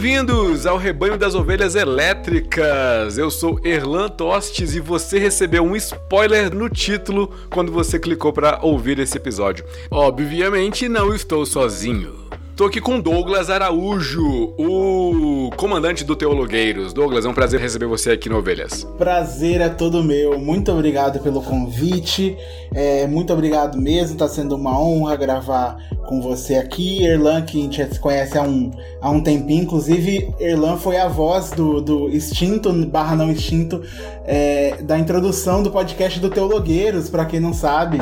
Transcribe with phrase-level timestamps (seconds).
[0.00, 3.18] Bem-vindos ao Rebanho das Ovelhas Elétricas.
[3.18, 8.60] Eu sou Erlan Tostes e você recebeu um spoiler no título quando você clicou para
[8.62, 9.62] ouvir esse episódio.
[9.90, 12.14] Obviamente não estou sozinho.
[12.60, 16.92] Tô aqui com Douglas Araújo, o comandante do Teologueiros.
[16.92, 18.84] Douglas, é um prazer receber você aqui no Ovelhas.
[18.98, 20.38] Prazer é todo meu.
[20.38, 22.36] Muito obrigado pelo convite.
[22.74, 24.18] É, muito obrigado mesmo.
[24.18, 25.78] Tá sendo uma honra gravar
[26.10, 27.04] com você aqui.
[27.04, 29.62] Erlan, que a gente já se conhece há um, há um tempinho.
[29.62, 33.80] Inclusive, Erlan foi a voz do, do extinto, barra não extinto,
[34.24, 37.98] é, da introdução do podcast do Teologueiros, para quem não sabe.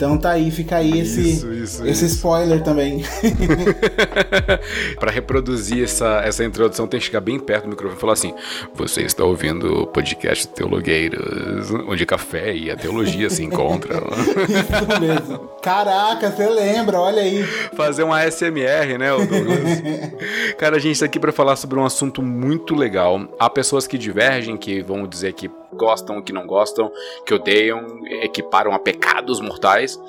[0.00, 2.14] Então tá aí, fica aí esse, isso, isso, esse isso.
[2.14, 3.04] spoiler também.
[4.98, 8.32] para reproduzir essa, essa introdução, tem que chegar bem perto do microfone e falar assim:
[8.72, 14.00] Você está ouvindo o podcast Teologueiros, onde café e a teologia se encontram.
[14.48, 15.38] Isso mesmo.
[15.60, 17.44] Caraca, você lembra, olha aí.
[17.76, 19.82] Fazer uma ASMR, né, Douglas?
[20.56, 23.28] Cara, a gente está aqui para falar sobre um assunto muito legal.
[23.38, 26.90] Há pessoas que divergem, que vão dizer que gostam, que não gostam,
[27.26, 30.00] que odeiam, equiparam a pecados mortais.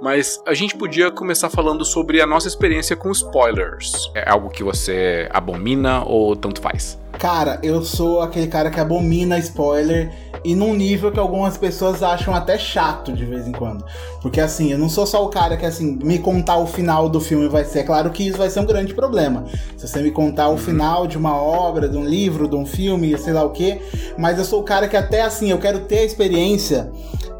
[0.00, 4.10] Mas a gente podia começar falando sobre a nossa experiência com spoilers.
[4.14, 7.01] É algo que você abomina ou tanto faz?
[7.22, 10.10] Cara, eu sou aquele cara que abomina spoiler
[10.44, 13.84] e num nível que algumas pessoas acham até chato de vez em quando.
[14.20, 17.20] Porque assim, eu não sou só o cara que assim, me contar o final do
[17.20, 17.78] filme vai ser.
[17.78, 19.44] É claro que isso vai ser um grande problema.
[19.76, 20.58] Se você me contar o uhum.
[20.58, 23.80] final de uma obra, de um livro, de um filme, sei lá o que.
[24.18, 26.90] Mas eu sou o cara que até assim, eu quero ter a experiência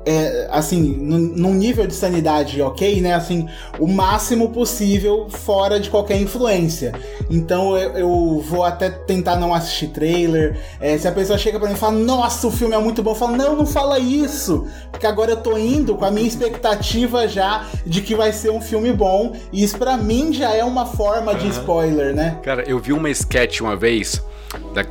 [0.05, 3.15] é, assim, num nível de sanidade ok, né?
[3.15, 6.93] Assim, o máximo possível fora de qualquer influência.
[7.31, 10.59] Então eu, eu vou até tentar não assistir trailer.
[10.81, 13.13] É, se a pessoa chega para mim e fala, nossa, o filme é muito bom,
[13.13, 14.67] eu falo, não, não fala isso.
[14.91, 18.61] Porque agora eu tô indo com a minha expectativa já de que vai ser um
[18.61, 19.33] filme bom.
[19.53, 22.39] E isso para mim já é uma forma de spoiler, né?
[22.43, 24.23] Cara, eu vi uma sketch uma vez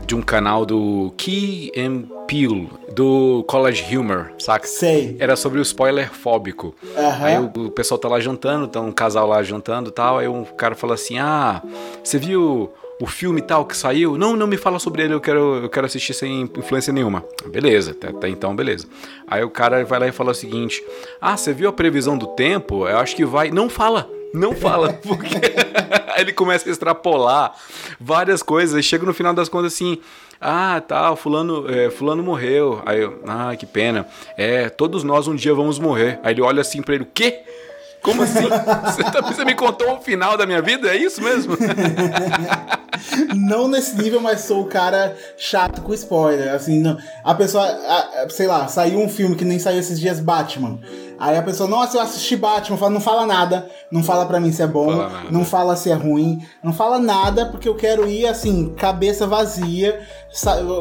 [0.05, 4.67] de um canal do Key and Peele, do College Humor, saca?
[4.67, 5.15] Sei.
[5.19, 6.75] Era sobre o spoiler fóbico.
[6.83, 7.25] Uhum.
[7.25, 10.27] Aí o, o, pessoal tá lá jantando, tá um casal lá jantando e tal, aí
[10.27, 11.61] um cara fala assim, ah,
[12.03, 14.17] você viu o filme tal que saiu?
[14.17, 17.25] Não, não me fala sobre ele, eu quero, eu quero assistir sem influência nenhuma.
[17.47, 18.87] Beleza, até, até então beleza.
[19.27, 20.83] Aí o cara vai lá e fala o seguinte,
[21.19, 22.87] ah, você viu a previsão do tempo?
[22.87, 23.49] Eu acho que vai...
[23.49, 24.09] Não fala!
[24.33, 25.27] Não fala, porque
[26.21, 27.53] ele começa a extrapolar
[27.99, 28.79] várias coisas.
[28.79, 29.99] E chega no final das contas assim:
[30.39, 32.81] ah, tá, fulano, é, fulano morreu.
[32.85, 34.07] Aí eu, ah, que pena.
[34.37, 36.19] É, todos nós um dia vamos morrer.
[36.23, 37.43] Aí ele olha assim pra ele: o quê?
[38.01, 38.47] Como assim?
[38.85, 40.89] Você, tá, você me contou o final da minha vida?
[40.89, 41.55] É isso mesmo?
[43.35, 46.53] não nesse nível, mas sou o cara chato com spoiler.
[46.53, 50.19] Assim, não, a pessoa, a, sei lá, saiu um filme que nem saiu esses dias
[50.19, 50.79] Batman.
[51.21, 54.51] Aí a pessoa, nossa, eu assisti Batman, fala, não fala nada, não fala para mim
[54.51, 58.09] se é bom, fala não fala se é ruim, não fala nada, porque eu quero
[58.09, 60.01] ir assim, cabeça vazia.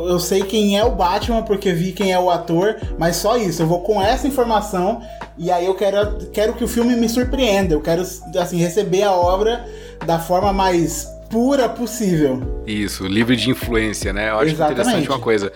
[0.08, 3.60] Eu sei quem é o Batman, porque vi quem é o ator, mas só isso,
[3.60, 5.02] eu vou com essa informação
[5.36, 9.12] e aí eu quero, quero que o filme me surpreenda, eu quero assim, receber a
[9.12, 9.66] obra
[10.06, 12.62] da forma mais pura possível.
[12.66, 14.30] Isso, livre de influência, né?
[14.30, 14.80] Eu acho Exatamente.
[14.80, 15.52] interessante uma coisa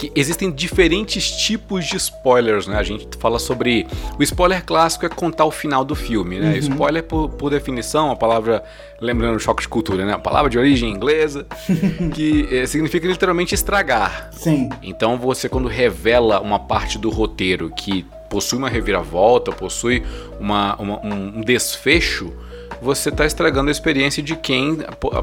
[0.00, 2.78] que existem diferentes tipos de spoilers, né?
[2.78, 3.86] A gente fala sobre.
[4.18, 6.52] O spoiler clássico é contar o final do filme, né?
[6.52, 6.56] Uhum.
[6.56, 8.64] Spoiler, por, por, definição, a palavra.
[8.98, 10.14] Lembrando o choque de cultura, né?
[10.14, 11.46] A palavra de origem inglesa,
[12.14, 14.30] que é, significa literalmente estragar.
[14.32, 14.70] Sim.
[14.82, 20.02] Então você, quando revela uma parte do roteiro que possui uma reviravolta, possui
[20.38, 22.32] uma, uma um desfecho
[22.80, 24.78] você está estragando a experiência de quem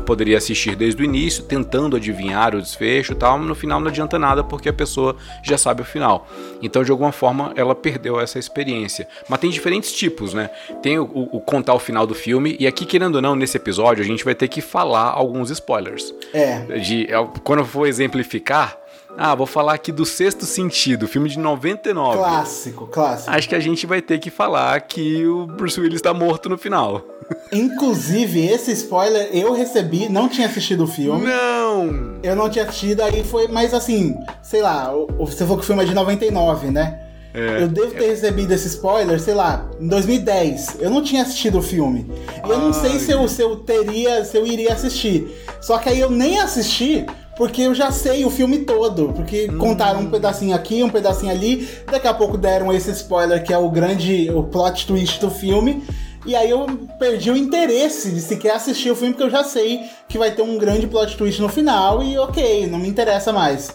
[0.06, 4.20] poderia assistir desde o início, tentando adivinhar o desfecho e tal, no final não adianta
[4.20, 6.28] nada porque a pessoa já sabe o final.
[6.62, 9.08] Então, de alguma forma, ela perdeu essa experiência.
[9.28, 10.50] Mas tem diferentes tipos, né?
[10.82, 13.58] Tem o, o, o contar o final do filme, e aqui, querendo ou não, nesse
[13.58, 16.14] episódio, a gente vai ter que falar alguns spoilers.
[16.34, 16.60] É.
[16.80, 18.78] De, é, quando eu for exemplificar,
[19.18, 22.18] ah, vou falar aqui do Sexto Sentido, filme de 99.
[22.18, 23.32] Clássico, clássico.
[23.32, 26.58] Acho que a gente vai ter que falar que o Bruce Willis está morto no
[26.58, 27.04] final.
[27.52, 31.26] Inclusive, esse spoiler eu recebi, não tinha assistido o filme.
[31.26, 32.20] Não!
[32.22, 35.82] Eu não tinha assistido, aí foi, mas assim, sei lá, você falou que o filme
[35.82, 37.02] é de 99, né?
[37.34, 38.10] É, eu devo ter é.
[38.10, 40.78] recebido esse spoiler, sei lá, em 2010.
[40.80, 42.12] Eu não tinha assistido o filme.
[42.46, 45.28] E eu não sei se eu, se eu teria, se eu iria assistir.
[45.62, 47.06] Só que aí eu nem assisti
[47.38, 49.14] porque eu já sei o filme todo.
[49.14, 49.58] Porque hum.
[49.58, 51.68] contaram um pedacinho aqui, um pedacinho ali.
[51.90, 55.84] Daqui a pouco deram esse spoiler que é o grande o plot twist do filme.
[56.26, 56.66] E aí eu
[57.00, 60.42] perdi o interesse de sequer assistir o filme, porque eu já sei que vai ter
[60.42, 63.74] um grande plot twist no final e ok, não me interessa mais.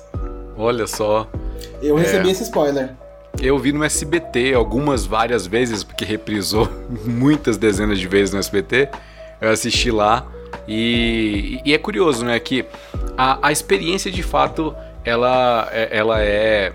[0.57, 1.27] Olha só.
[1.81, 2.33] Eu recebi é...
[2.33, 2.95] esse spoiler.
[3.41, 6.69] Eu vi no SBT algumas, várias vezes, porque reprisou
[7.07, 8.91] muitas dezenas de vezes no SBT.
[9.41, 10.27] Eu assisti lá
[10.67, 12.65] E, e é curioso, né, que
[13.17, 14.75] a, a experiência de fato
[15.05, 16.73] ela, é, ela é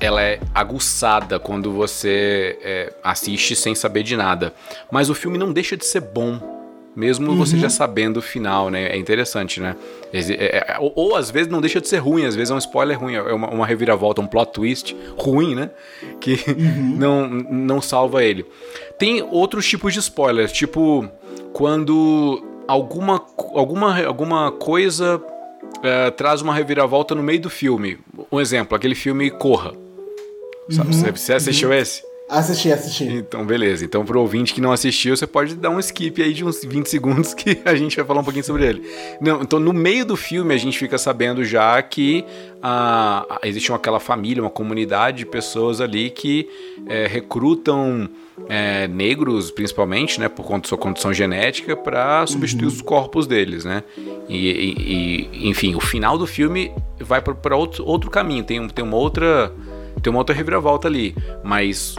[0.00, 4.54] ela é aguçada quando você é, assiste sem saber de nada.
[4.90, 6.40] Mas o filme não deixa de ser bom,
[6.96, 7.36] mesmo uhum.
[7.36, 8.86] você já sabendo o final, né?
[8.88, 9.76] É interessante, né?
[10.12, 10.18] É,
[10.72, 12.98] é, ou, ou, às vezes não deixa de ser ruim, às vezes é um spoiler
[12.98, 15.70] ruim, é uma, uma reviravolta, um plot twist ruim, né?
[16.18, 16.96] Que uhum.
[16.98, 18.46] não, não salva ele.
[18.98, 21.08] Tem outros tipos de spoilers, tipo
[21.52, 23.20] quando alguma,
[23.52, 25.20] alguma, alguma coisa
[25.82, 27.98] é, traz uma reviravolta no meio do filme.
[28.30, 29.72] Um exemplo, aquele filme Corra.
[30.70, 31.74] Uhum, você, você assistiu uhum.
[31.74, 32.02] esse?
[32.28, 33.04] Assisti, assisti.
[33.06, 33.84] Então, beleza.
[33.84, 36.86] Então, pro ouvinte que não assistiu, você pode dar um skip aí de uns 20
[36.86, 38.88] segundos que a gente vai falar um pouquinho sobre ele.
[39.20, 42.24] Não, então, no meio do filme, a gente fica sabendo já que
[42.62, 46.48] ah, existe uma, aquela família, uma comunidade de pessoas ali que
[46.86, 48.08] é, recrutam
[48.48, 52.74] é, negros, principalmente, né, por conta da sua condição genética, para substituir uhum.
[52.74, 53.82] os corpos deles, né?
[54.28, 58.96] E, e, enfim, o final do filme vai para outro, outro caminho, tem, tem uma
[58.96, 59.52] outra
[60.02, 61.96] tem uma outra reviravolta ali, mas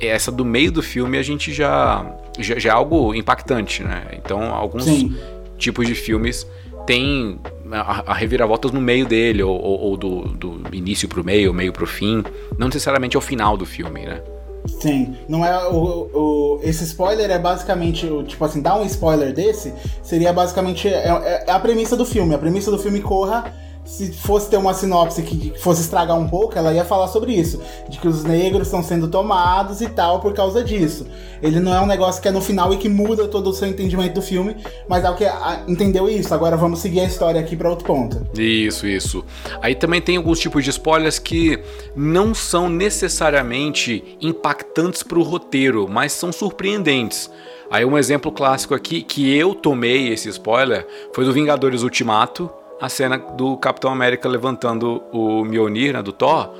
[0.00, 2.04] essa do meio do filme a gente já,
[2.38, 4.06] já, já é algo impactante, né?
[4.12, 5.16] Então, alguns Sim.
[5.56, 6.46] tipos de filmes
[6.86, 7.38] têm
[7.72, 11.72] a, a reviravoltas no meio dele, ou, ou, ou do, do início pro meio, meio
[11.72, 12.24] pro fim,
[12.58, 14.22] não necessariamente ao final do filme, né?
[14.66, 19.72] Sim, não é o, o, esse spoiler é basicamente tipo assim, dar um spoiler desse
[20.02, 22.34] seria basicamente é, é a premissa do filme.
[22.34, 23.52] A premissa do filme Corra
[23.88, 27.58] se fosse ter uma sinopse que fosse estragar um pouco, ela ia falar sobre isso.
[27.88, 31.06] De que os negros estão sendo tomados e tal por causa disso.
[31.42, 33.66] Ele não é um negócio que é no final e que muda todo o seu
[33.66, 34.56] entendimento do filme,
[34.86, 35.24] mas é o que
[35.66, 36.34] entendeu isso.
[36.34, 38.26] Agora vamos seguir a história aqui para outro ponto.
[38.38, 39.24] Isso, isso.
[39.62, 41.58] Aí também tem alguns tipos de spoilers que
[41.96, 47.30] não são necessariamente impactantes para o roteiro, mas são surpreendentes.
[47.70, 52.50] Aí um exemplo clássico aqui que eu tomei esse spoiler foi do Vingadores Ultimato
[52.80, 56.50] a cena do Capitão América levantando o Mjolnir, né, do Thor.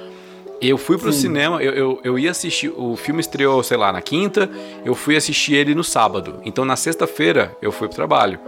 [0.61, 1.20] Eu fui pro Sim.
[1.20, 4.50] cinema, eu, eu, eu, ia assistir, o filme estreou, sei lá, na quinta,
[4.85, 6.41] eu fui assistir ele no sábado.
[6.44, 8.41] Então na sexta-feira eu fui pro trabalho.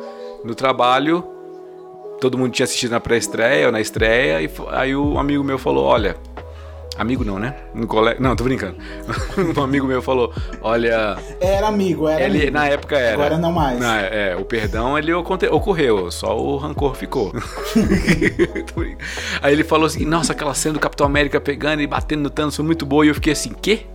[0.45, 1.25] No trabalho,
[2.21, 5.85] todo mundo tinha assistido na pré-estreia ou na estreia, e aí o amigo meu falou:
[5.85, 6.17] Olha,
[7.01, 7.55] Amigo não, né?
[7.75, 8.21] Um colega...
[8.21, 8.77] Não, tô brincando.
[9.57, 11.17] um amigo meu falou: Olha.
[11.41, 12.23] Era amigo, era.
[12.23, 12.53] Ele, amigo.
[12.53, 13.15] Na época era.
[13.15, 13.81] Agora não mais.
[13.81, 17.33] Não, é, o perdão ele ocorreu, só o rancor ficou.
[19.41, 22.55] Aí ele falou assim: Nossa, aquela cena do Capitão América pegando e batendo no Thanos
[22.55, 23.07] foi muito boa.
[23.07, 23.87] E eu fiquei assim: Quê?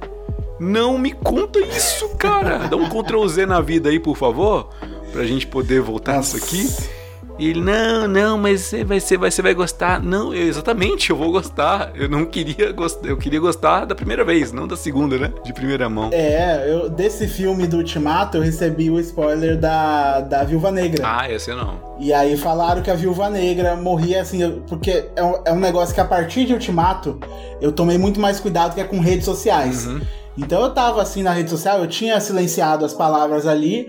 [0.59, 2.67] Não me conta isso, cara.
[2.67, 4.69] Dá um Ctrl Z na vida aí, por favor.
[5.11, 6.37] Pra gente poder voltar Nossa.
[6.37, 7.04] nisso aqui.
[7.37, 10.01] E ele, não, não, mas você vai, você vai, você vai gostar.
[10.01, 11.91] Não, eu, exatamente, eu vou gostar.
[11.93, 15.33] Eu não queria gostar, eu queria gostar da primeira vez, não da segunda, né?
[15.43, 16.09] De primeira mão.
[16.13, 21.03] É, eu, desse filme do Ultimato, eu recebi o spoiler da, da Viúva Negra.
[21.05, 21.77] Ah, esse não.
[21.99, 25.93] E aí falaram que a Viúva Negra morria assim, porque é um, é um negócio
[25.93, 27.19] que a partir de Ultimato
[27.59, 29.87] eu tomei muito mais cuidado que é com redes sociais.
[29.87, 30.01] Uhum.
[30.37, 33.87] Então eu tava assim na rede social, eu tinha silenciado as palavras ali,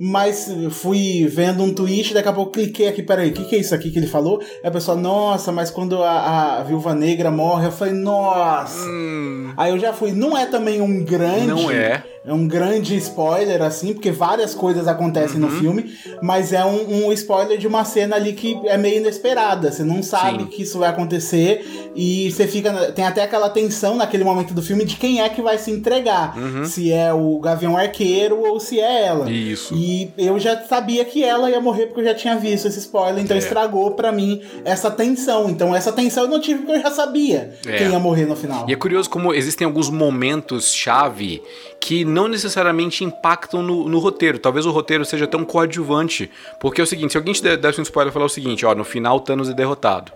[0.00, 3.58] mas fui vendo um tweet, daqui a pouco cliquei aqui, peraí, o que, que é
[3.58, 4.40] isso aqui que ele falou?
[4.40, 8.86] Aí a pessoa, nossa, mas quando a, a viúva negra morre, eu falei, nossa.
[8.88, 9.52] Hum.
[9.56, 11.46] Aí eu já fui, não é também um grande.
[11.46, 15.48] Não é é um grande spoiler, assim, porque várias coisas acontecem uhum.
[15.48, 19.72] no filme, mas é um, um, spoiler de uma cena ali que é meio inesperada.
[19.72, 20.46] Você não sabe Sim.
[20.46, 22.92] que isso vai acontecer e você fica.
[22.92, 26.36] Tem até aquela tensão naquele momento do filme de quem é que vai se entregar.
[26.36, 26.66] Uhum.
[26.66, 29.30] Se é o Gavião Arqueiro ou se é ela.
[29.30, 29.74] Isso.
[29.74, 33.24] E eu já sabia que ela ia morrer porque eu já tinha visto esse spoiler,
[33.24, 33.38] então é.
[33.38, 35.48] estragou para mim essa tensão.
[35.48, 37.78] Então essa tensão eu não tive porque eu já sabia é.
[37.78, 38.66] quem ia morrer no final.
[38.68, 41.40] E é curioso como existem alguns momentos chave
[41.88, 44.38] que não necessariamente impactam no, no, roteiro.
[44.38, 46.30] Talvez o roteiro seja tão coadjuvante.
[46.60, 48.74] Porque é o seguinte: se alguém te desse um spoiler e falar o seguinte, ó,
[48.74, 50.12] no final Thanos é derrotado.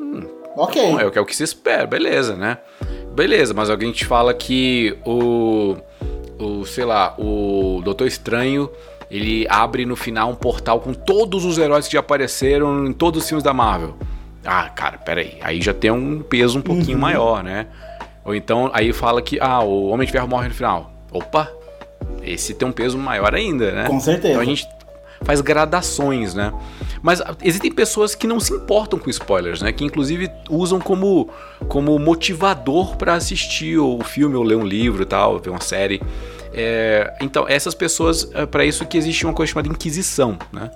[0.00, 0.82] Hum, ok.
[0.82, 2.56] Bom, é, é o que se espera, beleza, né?
[3.14, 5.76] Beleza, mas alguém te fala que o.
[6.38, 8.70] O, sei lá, o Doutor Estranho
[9.10, 13.22] ele abre no final um portal com todos os heróis que já apareceram em todos
[13.22, 13.94] os filmes da Marvel.
[14.42, 15.36] Ah, cara, peraí.
[15.42, 17.02] Aí já tem um peso um pouquinho uhum.
[17.02, 17.66] maior, né?
[18.24, 20.93] Ou então aí fala que ah, o Homem de Ferro morre no final.
[21.14, 21.48] Opa,
[22.22, 23.86] esse tem um peso maior ainda, né?
[23.86, 24.30] Com certeza.
[24.30, 24.66] Então a gente
[25.22, 26.52] faz gradações, né?
[27.00, 29.72] Mas existem pessoas que não se importam com spoilers, né?
[29.72, 31.28] Que inclusive usam como,
[31.68, 36.02] como motivador para assistir o filme ou ler um livro e tal, ver uma série.
[36.52, 40.70] É, então, essas pessoas, é para isso que existe uma coisa chamada Inquisição, né?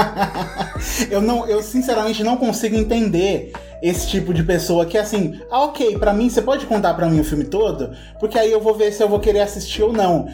[1.10, 3.52] eu, não, eu sinceramente não consigo entender
[3.82, 7.20] esse tipo de pessoa que assim, ah, ok, para mim você pode contar para mim
[7.20, 10.28] o filme todo, porque aí eu vou ver se eu vou querer assistir ou não.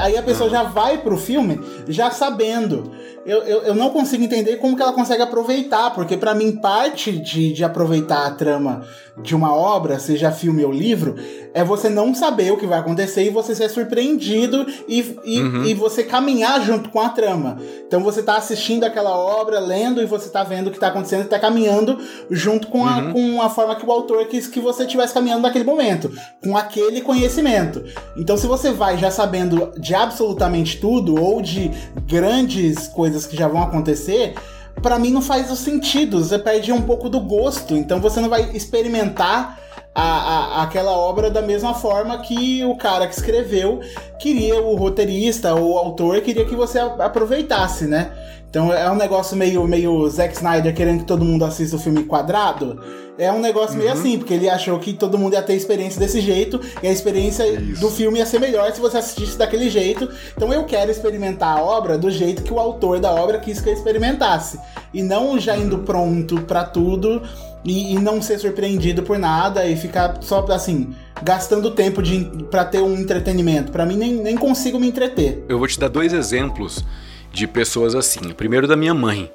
[0.00, 2.92] Aí a pessoa já vai pro filme já sabendo.
[3.24, 7.12] Eu, eu, eu não consigo entender como que ela consegue aproveitar, porque para mim parte
[7.12, 8.82] de, de aproveitar a trama
[9.22, 11.14] de uma obra, seja filme ou livro,
[11.52, 15.64] é você não saber o que vai acontecer e você ser surpreendido e, e, uhum.
[15.64, 17.58] e você caminhar junto com a trama.
[17.86, 21.22] Então você tá assistindo aquela obra, lendo e você tá vendo o que tá acontecendo
[21.22, 21.98] e tá caminhando
[22.30, 23.12] junto com a, uhum.
[23.12, 26.10] com a forma que o autor quis que você estivesse caminhando naquele momento,
[26.42, 27.82] com aquele conhecimento.
[28.16, 31.70] Então se você vai já sabendo de absolutamente tudo ou de
[32.06, 34.34] grandes coisas que já vão acontecer,
[34.82, 38.50] para mim não faz sentido, você perde um pouco do gosto, então você não vai
[38.54, 39.58] experimentar
[39.94, 43.80] a, a, aquela obra da mesma forma que o cara que escreveu
[44.18, 48.10] queria, o roteirista ou o autor queria que você aproveitasse, né?
[48.50, 52.02] Então é um negócio meio, meio Zack Snyder querendo que todo mundo assista o filme
[52.02, 52.82] quadrado.
[53.16, 53.82] É um negócio uhum.
[53.82, 56.90] meio assim, porque ele achou que todo mundo ia ter experiência desse jeito e a
[56.90, 57.80] experiência Isso.
[57.80, 60.08] do filme ia ser melhor se você assistisse daquele jeito.
[60.36, 63.68] Então eu quero experimentar a obra do jeito que o autor da obra quis que
[63.68, 64.58] eu experimentasse.
[64.92, 67.22] E não já indo pronto para tudo
[67.64, 70.92] e, e, não ser surpreendido por nada e ficar só assim,
[71.22, 73.70] gastando tempo de, pra ter um entretenimento.
[73.70, 75.44] Para mim, nem, nem consigo me entreter.
[75.48, 76.84] Eu vou te dar dois exemplos
[77.32, 78.32] de pessoas assim.
[78.34, 79.30] Primeiro da minha mãe.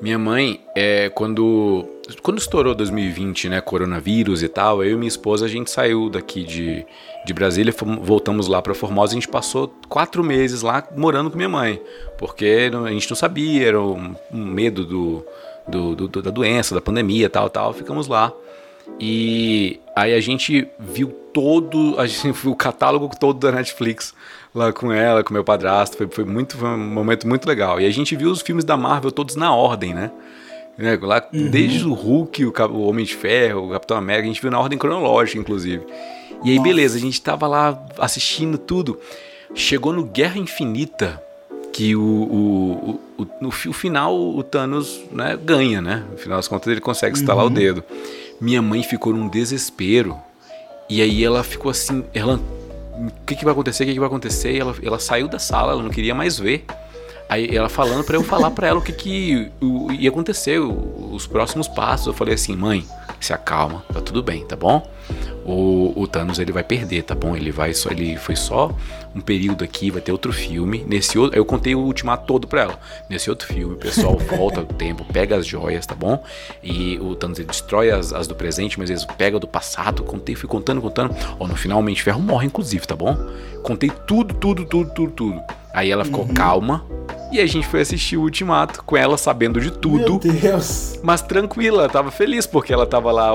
[0.00, 1.86] Minha mãe, é quando
[2.22, 6.42] quando estourou 2020, né, coronavírus e tal, eu e minha esposa a gente saiu daqui
[6.42, 6.84] de,
[7.24, 11.36] de Brasília, fomos, voltamos lá para Formosa, a gente passou quatro meses lá morando com
[11.36, 11.80] minha mãe,
[12.18, 15.24] porque a gente não sabia, era um, um medo do,
[15.68, 18.32] do, do, da doença, da pandemia, tal, tal, ficamos lá.
[18.98, 24.14] E aí a gente viu todo, a gente viu o catálogo todo da Netflix
[24.54, 25.96] lá com ela, com meu padrasto.
[25.96, 27.80] Foi, foi, muito, foi um momento muito legal.
[27.80, 30.10] E a gente viu os filmes da Marvel todos na ordem, né?
[30.76, 30.98] né?
[31.00, 31.50] Lá, uhum.
[31.50, 34.58] Desde o Hulk, o, o, Homem de Ferro, o Capitão América, a gente viu na
[34.58, 35.84] ordem cronológica, inclusive.
[36.44, 36.68] E aí, Nossa.
[36.68, 38.98] beleza, a gente tava lá assistindo tudo.
[39.54, 41.22] Chegou no Guerra Infinita,
[41.72, 46.04] que o, o, o, no final o Thanos né, ganha, né?
[46.10, 47.50] No final das contas ele consegue estalar uhum.
[47.50, 47.84] o dedo.
[48.40, 50.16] Minha mãe ficou num desespero.
[50.88, 52.40] E aí ela ficou assim, ela
[53.06, 54.52] o que, que vai acontecer, o que, que vai acontecer.
[54.52, 56.64] E ela, ela saiu da sala, ela não queria mais ver.
[57.28, 59.50] Aí ela falando para eu falar para ela o que, que
[59.98, 62.08] ia acontecer, os próximos passos.
[62.08, 62.84] Eu falei assim, mãe,
[63.20, 64.86] se acalma, tá tudo bem, tá bom?
[65.44, 67.36] O, o Thanos ele vai perder, tá bom?
[67.36, 68.74] Ele vai só, ele foi só
[69.14, 70.84] um período aqui, vai ter outro filme.
[70.86, 72.80] Nesse outro, eu contei o ultimato todo pra ela.
[73.08, 76.22] Nesse outro filme, o pessoal volta do tempo, pega as joias, tá bom?
[76.62, 80.02] E o Thanos ele destrói as, as do presente, mas eles pega do passado.
[80.02, 81.14] Contei, fui contando, contando.
[81.38, 83.16] Ó, no final o Mente Ferro morre, inclusive, tá bom?
[83.62, 85.59] Contei tudo, tudo, tudo, tudo, tudo.
[85.72, 86.34] Aí ela ficou uhum.
[86.34, 86.84] calma,
[87.32, 90.20] e a gente foi assistir o Ultimato com ela sabendo de tudo.
[90.24, 90.98] Meu Deus.
[91.00, 93.30] Mas tranquila, tava feliz porque ela tava lá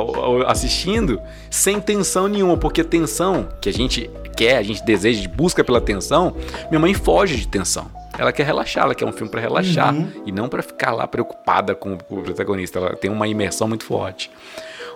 [0.48, 5.80] assistindo sem tensão nenhuma, porque tensão que a gente quer, a gente deseja, busca pela
[5.80, 6.36] tensão,
[6.70, 7.90] minha mãe foge de tensão.
[8.18, 10.10] Ela quer relaxar, ela quer um filme para relaxar uhum.
[10.26, 12.80] e não para ficar lá preocupada com o protagonista.
[12.80, 14.30] Ela tem uma imersão muito forte.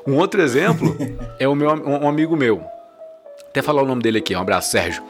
[0.06, 0.98] Um outro exemplo
[1.40, 2.62] é o meu um amigo meu.
[3.50, 5.04] Até falar o nome dele aqui, um abraço, Sérgio.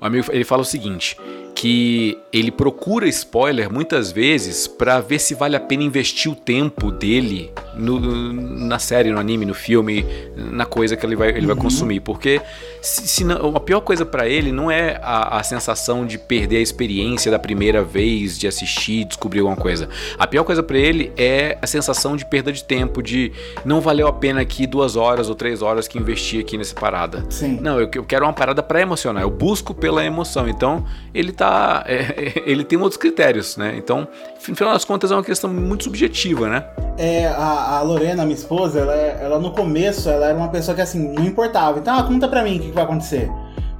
[0.00, 1.16] O amigo, ele fala o seguinte:
[1.58, 6.92] que ele procura spoiler muitas vezes para ver se vale a pena investir o tempo
[6.92, 11.46] dele no, na série, no anime, no filme, na coisa que ele vai, ele uhum.
[11.48, 11.98] vai consumir.
[11.98, 12.40] Porque
[12.80, 16.58] se, se não, a pior coisa para ele não é a, a, sensação de perder
[16.58, 19.88] a experiência da primeira vez, de assistir, descobrir alguma coisa.
[20.16, 23.32] A pior coisa para ele é a sensação de perda de tempo, de
[23.64, 27.24] não valeu a pena aqui duas horas ou três horas que investi aqui nessa parada.
[27.28, 27.58] Sim.
[27.60, 29.24] Não, eu, eu quero uma parada para emocionar.
[29.24, 30.48] Eu busco pela emoção.
[30.48, 31.47] Então ele tá
[31.86, 33.74] é, ele tem outros critérios, né?
[33.76, 34.06] Então,
[34.48, 36.64] no final das contas, é uma questão muito subjetiva, né?
[36.96, 40.80] É, a, a Lorena, minha esposa, ela, ela no começo, ela era uma pessoa que
[40.80, 41.78] assim, não importava.
[41.78, 43.30] Então, ah, conta pra mim o que, que vai acontecer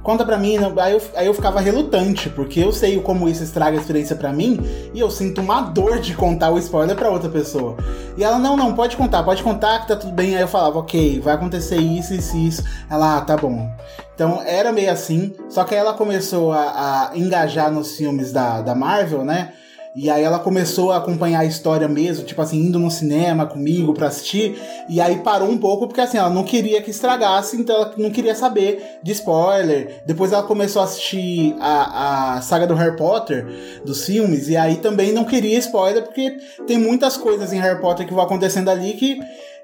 [0.09, 0.57] conta pra mim.
[0.77, 4.33] Aí eu, aí eu ficava relutante, porque eu sei como isso estraga a experiência para
[4.33, 4.59] mim
[4.91, 7.77] e eu sinto uma dor de contar o spoiler para outra pessoa.
[8.17, 10.35] E ela, não, não, pode contar, pode contar que tá tudo bem.
[10.35, 12.63] Aí eu falava, ok, vai acontecer isso, isso, isso.
[12.89, 13.71] Ela, ah, tá bom.
[14.15, 18.61] Então era meio assim, só que aí ela começou a, a engajar nos filmes da,
[18.61, 19.53] da Marvel, né?
[19.95, 23.93] E aí ela começou a acompanhar a história mesmo, tipo assim, indo no cinema comigo
[23.93, 24.59] pra assistir.
[24.87, 28.11] E aí parou um pouco, porque assim, ela não queria que estragasse, então ela não
[28.11, 30.01] queria saber de spoiler.
[30.05, 33.45] Depois ela começou a assistir a, a saga do Harry Potter,
[33.83, 38.05] dos filmes, e aí também não queria spoiler, porque tem muitas coisas em Harry Potter
[38.05, 39.19] que vão acontecendo ali que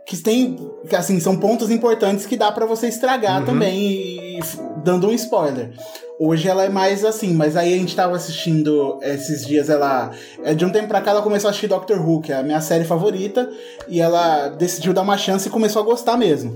[0.05, 0.55] que tem,
[0.87, 3.45] que assim, são pontos importantes que dá para você estragar uhum.
[3.45, 4.39] também, e, e,
[4.83, 5.71] dando um spoiler.
[6.17, 10.11] Hoje ela é mais assim, mas aí a gente tava assistindo esses dias, ela.
[10.43, 12.43] É, de um tempo pra cá ela começou a assistir Doctor Who, que é a
[12.43, 13.49] minha série favorita,
[13.87, 16.55] e ela decidiu dar uma chance e começou a gostar mesmo.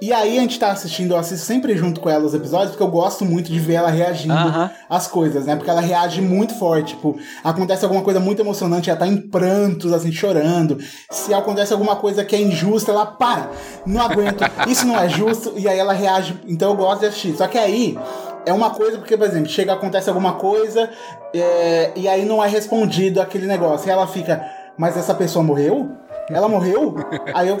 [0.00, 2.82] E aí a gente tá assistindo, eu assisto sempre junto com ela os episódios, porque
[2.82, 4.70] eu gosto muito de ver ela reagindo uh -huh.
[4.88, 5.56] às coisas, né?
[5.56, 9.92] Porque ela reage muito forte, tipo, acontece alguma coisa muito emocionante, ela tá em prantos,
[9.92, 10.78] assim, chorando.
[11.10, 13.50] Se acontece alguma coisa que é injusta, ela para,
[13.84, 16.38] não aguento, isso não é justo, e aí ela reage.
[16.46, 17.36] Então eu gosto de assistir.
[17.36, 17.98] Só que aí
[18.46, 20.88] é uma coisa, porque, por exemplo, chega, acontece alguma coisa,
[21.34, 23.88] é, e aí não é respondido aquele negócio.
[23.88, 24.44] E ela fica,
[24.76, 25.90] mas essa pessoa morreu?
[26.30, 26.94] Ela morreu?
[27.34, 27.60] aí eu,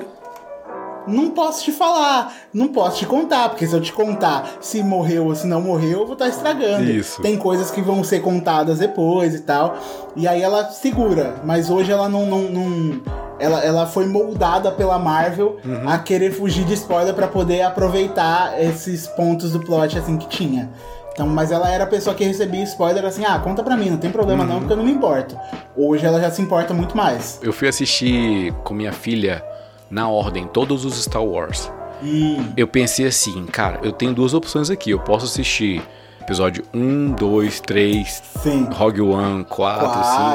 [1.08, 5.26] não posso te falar, não posso te contar, porque se eu te contar se morreu
[5.26, 6.90] ou se não morreu, eu vou estar estragando.
[6.90, 7.22] Isso.
[7.22, 9.78] Tem coisas que vão ser contadas depois e tal.
[10.14, 12.26] E aí ela segura, mas hoje ela não.
[12.26, 13.00] não, não
[13.38, 15.88] ela, ela foi moldada pela Marvel uhum.
[15.88, 20.68] a querer fugir de spoiler para poder aproveitar esses pontos do plot assim que tinha.
[21.12, 23.98] Então, mas ela era a pessoa que recebia spoiler assim, ah, conta pra mim, não
[23.98, 24.48] tem problema uhum.
[24.48, 25.36] não, porque eu não me importo.
[25.76, 27.40] Hoje ela já se importa muito mais.
[27.42, 29.44] Eu fui assistir com minha filha
[29.90, 31.70] na ordem todos os Star Wars.
[32.02, 32.52] Hum.
[32.56, 34.90] Eu pensei assim, cara, eu tenho duas opções aqui.
[34.90, 35.82] Eu posso assistir
[36.20, 38.68] episódio 1, 2, 3, Sim.
[38.72, 39.86] Rogue One, 4,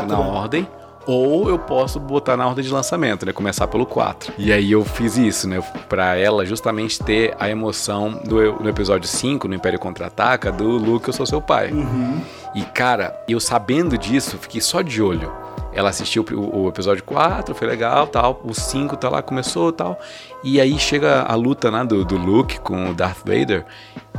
[0.02, 0.68] 5 na ordem.
[1.06, 3.34] Ou eu posso botar na ordem de lançamento, né?
[3.34, 4.34] Começar pelo 4.
[4.38, 5.62] E aí eu fiz isso, né?
[5.90, 11.08] Pra ela justamente ter a emoção do, no episódio 5, no Império Contra-Ataca, do Luke,
[11.08, 11.72] eu sou seu pai.
[11.72, 12.22] Uhum.
[12.56, 15.32] E cara, eu sabendo disso, fiquei só de olho.
[15.74, 18.40] Ela assistiu o, o episódio 4, foi legal, tal.
[18.44, 20.00] O 5 tá lá, começou tal.
[20.44, 23.66] E aí chega a luta né, do, do Luke com o Darth Vader.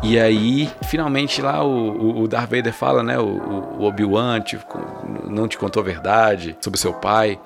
[0.05, 3.19] E aí, finalmente lá o, o Darth Vader fala, né?
[3.19, 4.39] O, o Obi-Wan
[5.27, 7.41] não te contou a verdade sobre seu pai.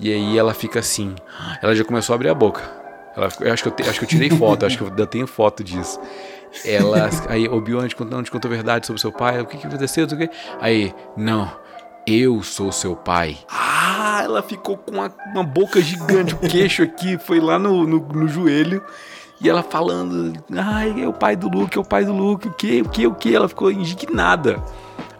[0.00, 1.14] E aí ela fica assim.
[1.62, 2.62] Ela já começou a abrir a boca.
[3.14, 5.06] Ela, eu acho que eu, te, acho que eu tirei foto, acho que eu ainda
[5.06, 6.00] tenho foto disso.
[6.64, 7.10] Ela.
[7.28, 9.40] Aí, Obi-Wan não te contou a verdade sobre seu pai.
[9.42, 10.06] O que, que aconteceu?
[10.60, 11.50] Aí, não
[12.08, 13.36] eu sou seu pai.
[13.50, 18.00] Ah, ela ficou com uma, uma boca gigante, o queixo aqui foi lá no, no,
[18.00, 18.82] no, joelho.
[19.40, 22.52] E ela falando, ai, é o pai do Luke, é o pai do Luke, o
[22.52, 23.34] que, o que, o que?
[23.34, 24.62] Ela ficou indignada.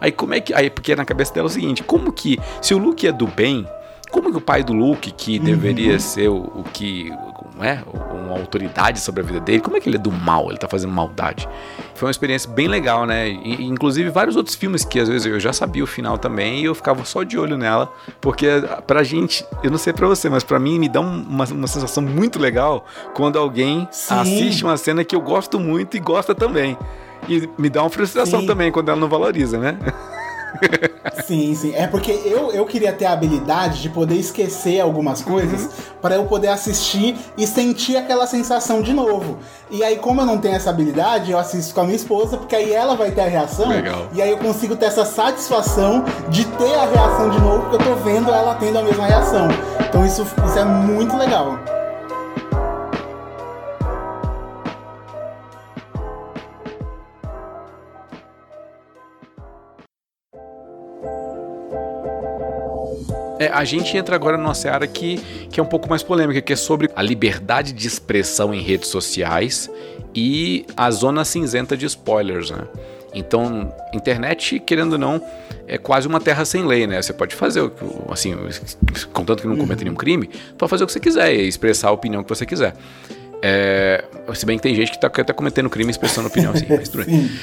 [0.01, 0.53] Aí como é que.
[0.53, 3.27] Aí, porque na cabeça dela é o seguinte: como que, se o Luke é do
[3.27, 3.65] bem,
[4.11, 5.45] como que o pai do Luke, que uhum.
[5.45, 7.11] deveria ser o, o que
[7.63, 7.79] é,
[8.11, 10.49] uma autoridade sobre a vida dele, como é que ele é do mal?
[10.49, 11.47] Ele tá fazendo maldade.
[11.95, 13.29] Foi uma experiência bem legal, né?
[13.29, 16.65] E, inclusive vários outros filmes que às vezes eu já sabia o final também e
[16.65, 17.91] eu ficava só de olho nela,
[18.21, 18.47] porque
[18.87, 22.03] pra gente, eu não sei pra você, mas pra mim me dá uma, uma sensação
[22.03, 24.13] muito legal quando alguém Sim.
[24.13, 26.77] assiste uma cena que eu gosto muito e gosta também.
[27.27, 28.47] E me dá uma frustração Sim.
[28.47, 29.77] também quando ela não valoriza, né?
[31.25, 31.73] sim, sim.
[31.75, 35.69] É porque eu, eu queria ter a habilidade de poder esquecer algumas coisas uhum.
[36.01, 39.37] para eu poder assistir e sentir aquela sensação de novo.
[39.69, 42.55] E aí, como eu não tenho essa habilidade, eu assisto com a minha esposa, porque
[42.55, 43.69] aí ela vai ter a reação.
[43.69, 44.07] Legal.
[44.13, 47.95] E aí eu consigo ter essa satisfação de ter a reação de novo, porque eu
[47.95, 49.47] tô vendo ela tendo a mesma reação.
[49.87, 51.78] Então isso, isso é muito legal.
[63.39, 65.17] É, a gente entra agora numa seara que,
[65.49, 68.89] que é um pouco mais polêmica, que é sobre a liberdade de expressão em redes
[68.89, 69.71] sociais
[70.13, 72.67] e a zona cinzenta de spoilers, né?
[73.13, 75.21] Então, internet, querendo ou não,
[75.65, 77.01] é quase uma terra sem lei, né?
[77.01, 77.71] Você pode fazer, o
[78.11, 78.35] assim,
[79.13, 81.91] contanto que não cometa nenhum crime, pode fazer o que você quiser e expressar a
[81.91, 82.75] opinião que você quiser.
[83.41, 86.89] É, se bem que tem gente que está até cometendo crime expressando opinião assim, mas
[86.89, 87.29] tudo bem.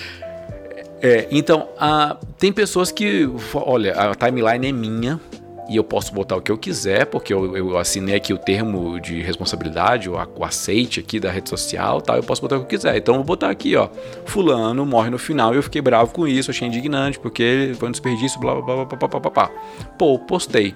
[1.02, 5.20] É, então, a, tem pessoas que, olha, a timeline é minha,
[5.68, 9.00] e eu posso botar o que eu quiser, porque eu, eu assinei aqui o termo
[9.00, 12.64] de responsabilidade, o, o aceite aqui da rede social, tal, eu posso botar o que
[12.64, 12.96] eu quiser.
[12.96, 13.88] Então eu vou botar aqui, ó,
[14.24, 17.92] fulano morre no final e eu fiquei bravo com isso, achei indignante, porque foi um
[17.92, 19.50] desperdício, blá, blá, blá, blá, blá, blá, blá.
[19.98, 20.74] Pô, postei.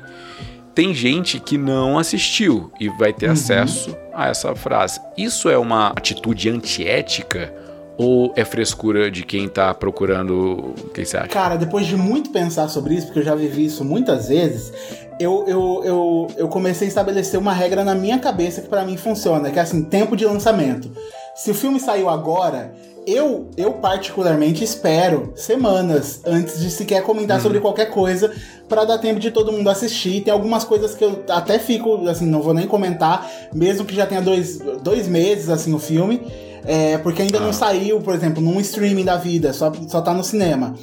[0.74, 3.32] Tem gente que não assistiu e vai ter uhum.
[3.32, 5.00] acesso a essa frase.
[5.16, 7.52] Isso é uma atitude antiética
[8.02, 10.72] ou é frescura de quem tá procurando.
[10.82, 11.28] O que você acha?
[11.28, 14.72] Cara, depois de muito pensar sobre isso, porque eu já vivi isso muitas vezes,
[15.20, 18.96] eu, eu, eu, eu comecei a estabelecer uma regra na minha cabeça que para mim
[18.96, 20.90] funciona, que é assim, tempo de lançamento.
[21.34, 22.72] Se o filme saiu agora,
[23.06, 27.42] eu, eu particularmente espero semanas antes de sequer comentar uhum.
[27.42, 28.32] sobre qualquer coisa
[28.66, 30.22] para dar tempo de todo mundo assistir.
[30.22, 34.06] Tem algumas coisas que eu até fico, assim, não vou nem comentar, mesmo que já
[34.06, 36.49] tenha dois, dois meses, assim, o filme.
[36.64, 37.42] É, porque ainda ah.
[37.42, 40.74] não saiu, por exemplo, num streaming da vida, só, só tá no cinema.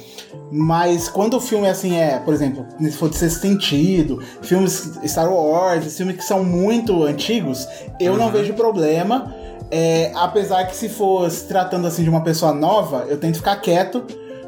[0.50, 5.30] Mas quando o filme assim é, por exemplo, se for de sexto sentido, filmes Star
[5.30, 7.68] Wars, filmes que são muito antigos,
[8.00, 8.18] eu uhum.
[8.18, 9.34] não vejo problema.
[9.70, 13.56] É, apesar que se for se tratando assim de uma pessoa nova, eu tento ficar
[13.56, 14.02] quieto.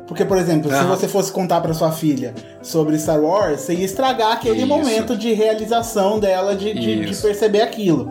[0.06, 0.76] Porque, por exemplo, uhum.
[0.76, 4.66] se você fosse contar para sua filha sobre Star Wars, você ia estragar aquele Isso.
[4.66, 8.10] momento de realização dela de, de, de, perceber aquilo.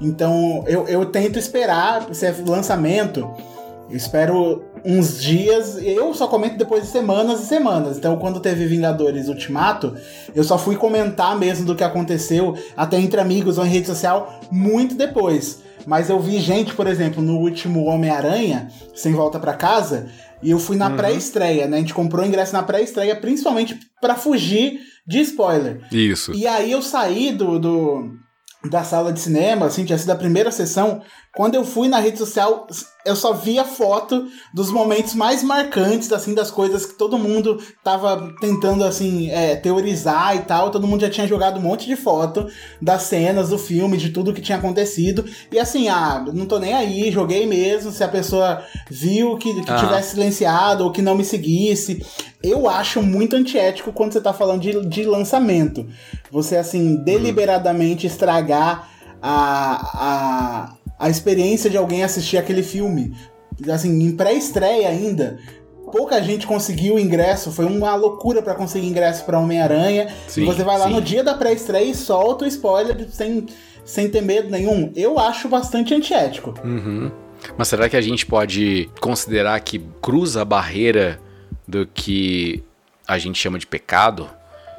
[0.00, 3.28] Então, eu, eu tento esperar, se é lançamento,
[3.88, 5.78] eu espero uns dias.
[5.80, 7.96] Eu só comento depois de semanas e semanas.
[7.96, 9.96] Então, quando teve Vingadores Ultimato,
[10.34, 14.40] eu só fui comentar mesmo do que aconteceu, até entre amigos ou em rede social,
[14.50, 15.62] muito depois.
[15.86, 20.08] Mas eu vi gente, por exemplo, no último Homem-Aranha, Sem Volta para Casa,
[20.42, 20.96] e eu fui na uhum.
[20.96, 21.76] pré-estreia, né?
[21.76, 25.80] A gente comprou ingresso na pré-estreia, principalmente para fugir de spoiler.
[25.92, 26.32] Isso.
[26.34, 28.16] E aí eu saí do, do
[28.64, 31.02] da sala de cinema, assim, tinha sido a primeira sessão.
[31.36, 32.66] Quando eu fui na rede social,
[33.04, 38.32] eu só via foto dos momentos mais marcantes, assim, das coisas que todo mundo tava
[38.40, 40.70] tentando, assim, é, teorizar e tal.
[40.70, 42.46] Todo mundo já tinha jogado um monte de foto
[42.80, 45.26] das cenas do filme, de tudo que tinha acontecido.
[45.52, 47.92] E assim, ah, não tô nem aí, joguei mesmo.
[47.92, 49.76] Se a pessoa viu que, que ah.
[49.76, 52.02] tivesse silenciado ou que não me seguisse.
[52.42, 55.86] Eu acho muito antiético quando você tá falando de, de lançamento.
[56.30, 58.88] Você, assim, deliberadamente estragar
[59.20, 63.14] a, a a experiência de alguém assistir aquele filme.
[63.70, 65.38] Assim, em pré-estreia ainda.
[65.92, 70.08] Pouca gente conseguiu ingresso, foi uma loucura para conseguir ingresso para Homem-Aranha.
[70.36, 70.92] E você vai lá sim.
[70.92, 73.46] no dia da pré-estreia e solta o spoiler sem,
[73.84, 74.92] sem ter medo nenhum.
[74.96, 76.54] Eu acho bastante antiético.
[76.64, 77.10] Uhum.
[77.56, 81.20] Mas será que a gente pode considerar que cruza a barreira
[81.66, 82.64] do que
[83.06, 84.28] a gente chama de pecado?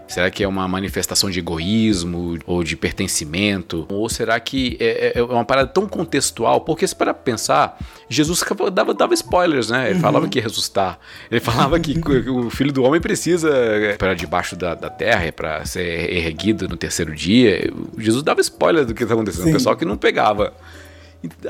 [0.08, 3.86] Será que é uma manifestação de egoísmo ou de pertencimento?
[3.90, 6.62] Ou será que é, é, é uma parada tão contextual?
[6.62, 7.78] Porque se para pensar,
[8.10, 9.88] Jesus dava, dava spoilers, né?
[9.88, 10.02] Ele uhum.
[10.02, 10.98] falava que ia ressuscitar.
[11.30, 13.52] Ele falava que o filho do homem precisa
[13.98, 17.70] para debaixo da, da terra, para ser erguido no terceiro dia.
[17.98, 19.44] Jesus dava spoilers do que está acontecendo.
[19.44, 19.50] Sim.
[19.50, 20.54] O pessoal que não pegava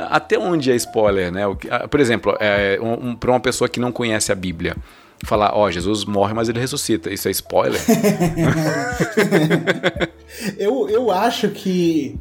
[0.09, 1.43] até onde é spoiler, né?
[1.89, 4.75] Por exemplo, é, um, um, para uma pessoa que não conhece a Bíblia,
[5.25, 7.11] falar, ó, oh, Jesus morre, mas ele ressuscita.
[7.11, 7.81] Isso é spoiler?
[10.57, 12.19] eu, eu acho que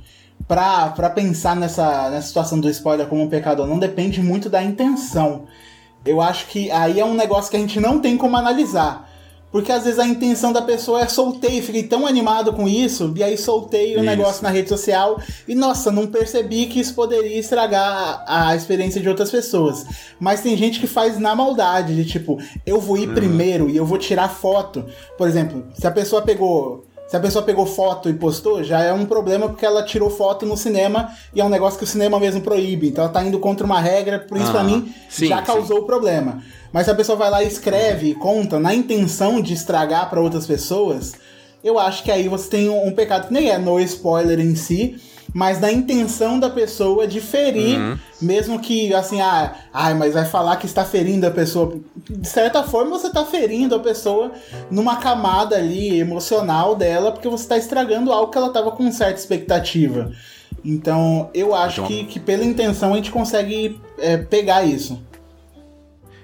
[0.49, 5.45] pra, pensar nessa, nessa situação do spoiler como um pecador não depende muito da intenção.
[6.05, 9.11] Eu acho que aí é um negócio que a gente não tem como analisar.
[9.51, 13.23] Porque às vezes a intenção da pessoa é soltei, fiquei tão animado com isso, e
[13.23, 18.25] aí soltei o negócio na rede social e nossa, não percebi que isso poderia estragar
[18.27, 19.87] a, a, experiência de outras pessoas.
[20.19, 23.15] Mas tem gente que faz na maldade, de tipo, eu vou ir uhum.
[23.15, 24.85] primeiro e eu vou tirar foto.
[25.17, 28.93] Por exemplo, se a pessoa pegou se a pessoa pegou foto e postou, já é
[28.93, 32.19] um problema porque ela tirou foto no cinema e é um negócio que o cinema
[32.19, 32.89] mesmo proíbe.
[32.89, 35.81] Então ela tá indo contra uma regra, por isso ah, pra mim sim, já causou
[35.81, 36.43] o problema.
[36.73, 40.21] Mas se a pessoa vai lá e escreve e conta na intenção de estragar para
[40.21, 41.15] outras pessoas,
[41.63, 44.55] eu acho que aí você tem um, um, pecado que nem é no spoiler em
[44.55, 44.97] si,
[45.35, 47.99] mas na intenção da pessoa de ferir, uhum.
[48.21, 51.79] mesmo que assim, ah, ai, mas vai falar que está ferindo a pessoa.
[52.09, 54.33] De certa forma, você está ferindo a pessoa
[54.71, 59.19] numa camada ali emocional dela, porque você está estragando algo que ela estava com certa
[59.19, 60.13] expectativa.
[60.65, 61.87] Então, eu acho então...
[61.87, 65.01] que, que pela intenção a gente consegue é, pegar isso.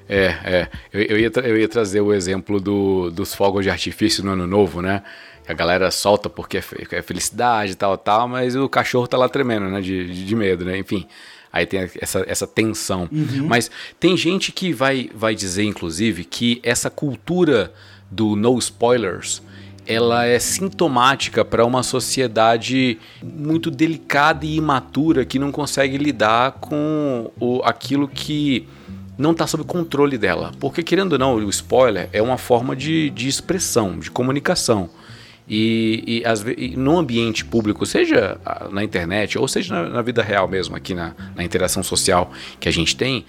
[0.08, 0.68] É, é.
[0.92, 4.46] Eu, eu, ia, eu ia trazer o exemplo do, dos fogos de artifício no ano
[4.46, 5.02] novo, né?
[5.46, 9.28] A galera solta porque é, é felicidade e tal, tal, mas o cachorro tá lá
[9.28, 9.80] tremendo, né?
[9.80, 10.78] De, de, de medo, né?
[10.78, 11.06] Enfim.
[11.52, 13.08] Aí tem essa, essa tensão.
[13.12, 13.46] Uhum.
[13.46, 17.72] Mas tem gente que vai, vai dizer, inclusive, que essa cultura
[18.10, 19.42] do no spoilers
[19.86, 27.30] ela é sintomática para uma sociedade muito delicada e imatura que não consegue lidar com
[27.40, 28.66] o, aquilo que
[29.22, 30.52] não está sob controle dela.
[30.58, 34.90] Porque, querendo ou não, o spoiler é uma forma de, de expressão, de comunicação.
[35.48, 38.38] E, e, as, e, no ambiente público, seja
[38.70, 42.30] na internet ou seja na, na vida real mesmo, aqui na, na, interação social
[42.60, 43.26] que a gente tem,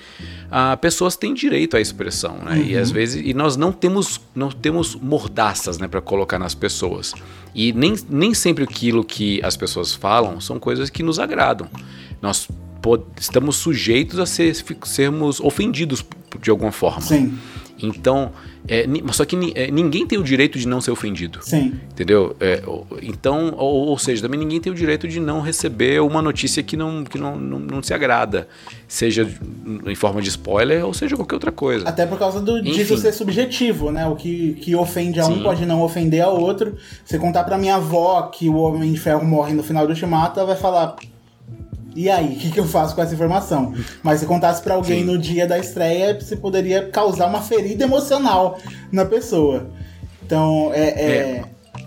[0.49, 2.55] a, pessoas têm direito à expressão, né?
[2.55, 2.65] Uhum.
[2.65, 7.13] E às vezes e nós não temos não temos mordaças, né, para colocar nas pessoas.
[7.53, 11.67] E nem, nem sempre aquilo que as pessoas falam são coisas que nos agradam.
[12.21, 12.47] Nós
[13.19, 16.05] estamos sujeitos a ser, sermos ofendidos
[16.41, 17.01] de alguma forma.
[17.01, 17.37] Sim.
[17.81, 18.31] Então,
[18.67, 21.39] é, só que é, ninguém tem o direito de não ser ofendido.
[21.41, 21.73] Sim.
[21.91, 22.35] Entendeu?
[22.39, 22.63] É,
[23.01, 26.77] então, ou, ou, seja, também ninguém tem o direito de não receber uma notícia que
[26.77, 28.47] não, que não, não, não, se agrada.
[28.87, 29.27] Seja
[29.85, 31.87] em forma de spoiler ou seja qualquer outra coisa.
[31.87, 34.07] Até por causa do, disso ser subjetivo, né?
[34.07, 35.43] O que, que ofende a um Sim.
[35.43, 36.77] pode não ofender a outro.
[37.03, 40.39] Se contar pra minha avó que o Homem de Ferro morre no final do Ultimato,
[40.39, 40.95] ela vai falar
[41.95, 43.73] E aí, o que, que eu faço com essa informação?
[44.01, 45.05] Mas se contasse para alguém Sim.
[45.05, 48.57] no dia da estreia, você poderia causar uma ferida emocional
[48.91, 49.69] na pessoa.
[50.25, 51.43] Então, é, é, é.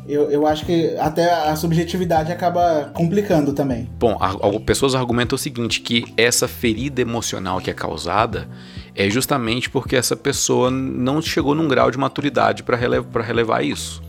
[0.09, 3.88] Eu, eu acho que até a subjetividade acaba complicando também.
[3.99, 4.16] Bom,
[4.64, 8.49] pessoas argumentam o seguinte: que essa ferida emocional que é causada
[8.95, 14.01] é justamente porque essa pessoa não chegou num grau de maturidade para relevar, relevar isso.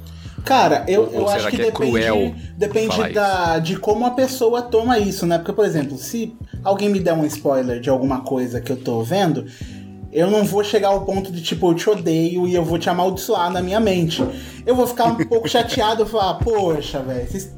[0.48, 4.98] Cara, eu, eu acho que, que é depende, depende da, de como a pessoa toma
[4.98, 5.38] isso, né?
[5.38, 9.02] Porque, por exemplo, se alguém me der um spoiler de alguma coisa que eu tô
[9.02, 9.46] vendo,
[10.12, 12.90] eu não vou chegar ao ponto de tipo, eu te odeio e eu vou te
[12.90, 14.24] amaldiçoar na minha mente.
[14.66, 17.52] Eu vou ficar um pouco chateado e falar, poxa, velho, você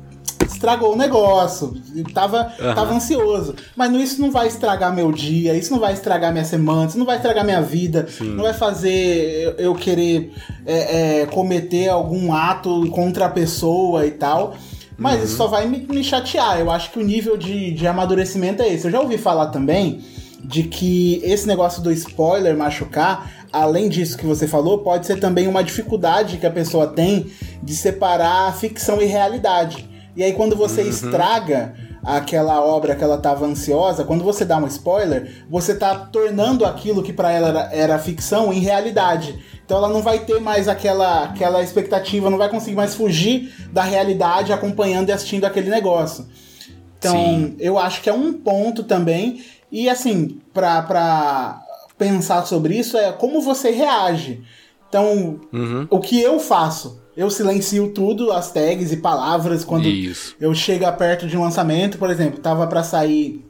[0.59, 1.73] estragou o negócio.
[2.13, 2.75] Tava, uhum.
[2.75, 3.55] tava ansioso.
[3.75, 7.05] Mas isso não vai estragar meu dia, isso não vai estragar minha semana, isso não
[7.05, 8.35] vai estragar minha vida, Sim.
[8.35, 10.33] não vai fazer eu, querer
[10.65, 14.53] é, é, cometer algum ato contra a pessoa e tal.
[14.97, 15.23] Mas uhum.
[15.23, 16.59] isso só vai me, me, chatear.
[16.59, 18.85] Eu acho que o nível de, de amadurecimento é esse.
[18.85, 20.03] Eu já ouvi falar também
[20.43, 25.47] de que esse negócio do spoiler machucar, além disso que você falou, pode ser também
[25.47, 27.31] uma dificuldade que a pessoa tem
[27.63, 29.88] de separar ficção e realidade.
[30.15, 30.89] E aí quando você uhum.
[30.89, 36.65] estraga aquela obra que ela estava ansiosa, quando você dá um spoiler, você está tornando
[36.65, 39.37] aquilo que para ela era, era, ficção em realidade.
[39.65, 43.83] Então ela não vai ter mais aquela, aquela expectativa, não vai conseguir mais fugir da
[43.83, 46.25] realidade acompanhando e assistindo aquele negócio.
[46.97, 47.55] Então, Sim.
[47.59, 49.41] eu acho que é um ponto também
[49.71, 51.61] e assim, para
[51.97, 54.41] pensar sobre isso é como você reage.
[54.87, 55.87] Então, uhum.
[55.89, 56.98] o que eu faço?
[57.17, 60.35] Eu silencio tudo, as tags e palavras quando isso.
[60.39, 63.45] eu chego perto de um lançamento, por exemplo, tava para sair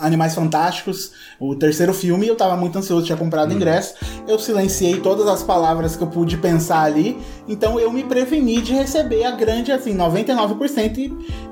[0.00, 3.56] Animais Fantásticos, o terceiro filme, eu tava muito ansioso, tinha comprado hum.
[3.56, 3.94] ingresso.
[4.26, 8.72] Eu silenciei todas as palavras que eu pude pensar ali, então eu me preveni de
[8.72, 10.96] receber a grande, assim, 99%,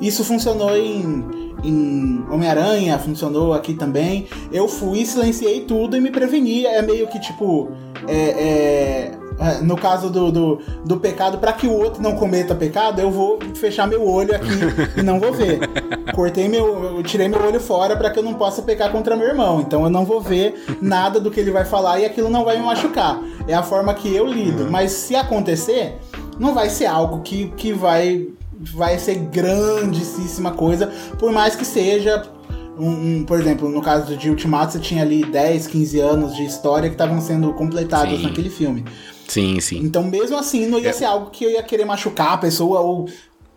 [0.00, 1.26] e isso funcionou em,
[1.62, 4.26] em Homem-Aranha, funcionou aqui também.
[4.50, 6.64] Eu fui, silenciei tudo e me preveni.
[6.64, 7.70] É meio que tipo.
[8.06, 8.48] É, é
[9.08, 9.27] é,
[9.62, 13.38] no caso do, do, do pecado, para que o outro não cometa pecado, eu vou
[13.54, 14.48] fechar meu olho aqui
[14.96, 15.60] e não vou ver.
[16.14, 19.28] Cortei meu, eu tirei meu olho fora para que eu não possa pecar contra meu
[19.28, 19.60] irmão.
[19.60, 22.58] Então eu não vou ver nada do que ele vai falar e aquilo não vai
[22.58, 23.20] me machucar.
[23.46, 24.64] É a forma que eu lido.
[24.64, 24.70] Uhum.
[24.70, 25.98] Mas se acontecer,
[26.38, 28.28] não vai ser algo que, que vai
[28.60, 32.24] vai ser grandíssima coisa, por mais que seja
[32.78, 36.44] um, um, por exemplo, no caso de Ultimato, você tinha ali 10, 15 anos de
[36.44, 38.22] história que estavam sendo completados Sim.
[38.22, 38.84] naquele filme.
[39.28, 39.78] Sim, sim.
[39.78, 40.92] Então, mesmo assim, não ia é.
[40.92, 43.08] ser algo que eu ia querer machucar a pessoa ou,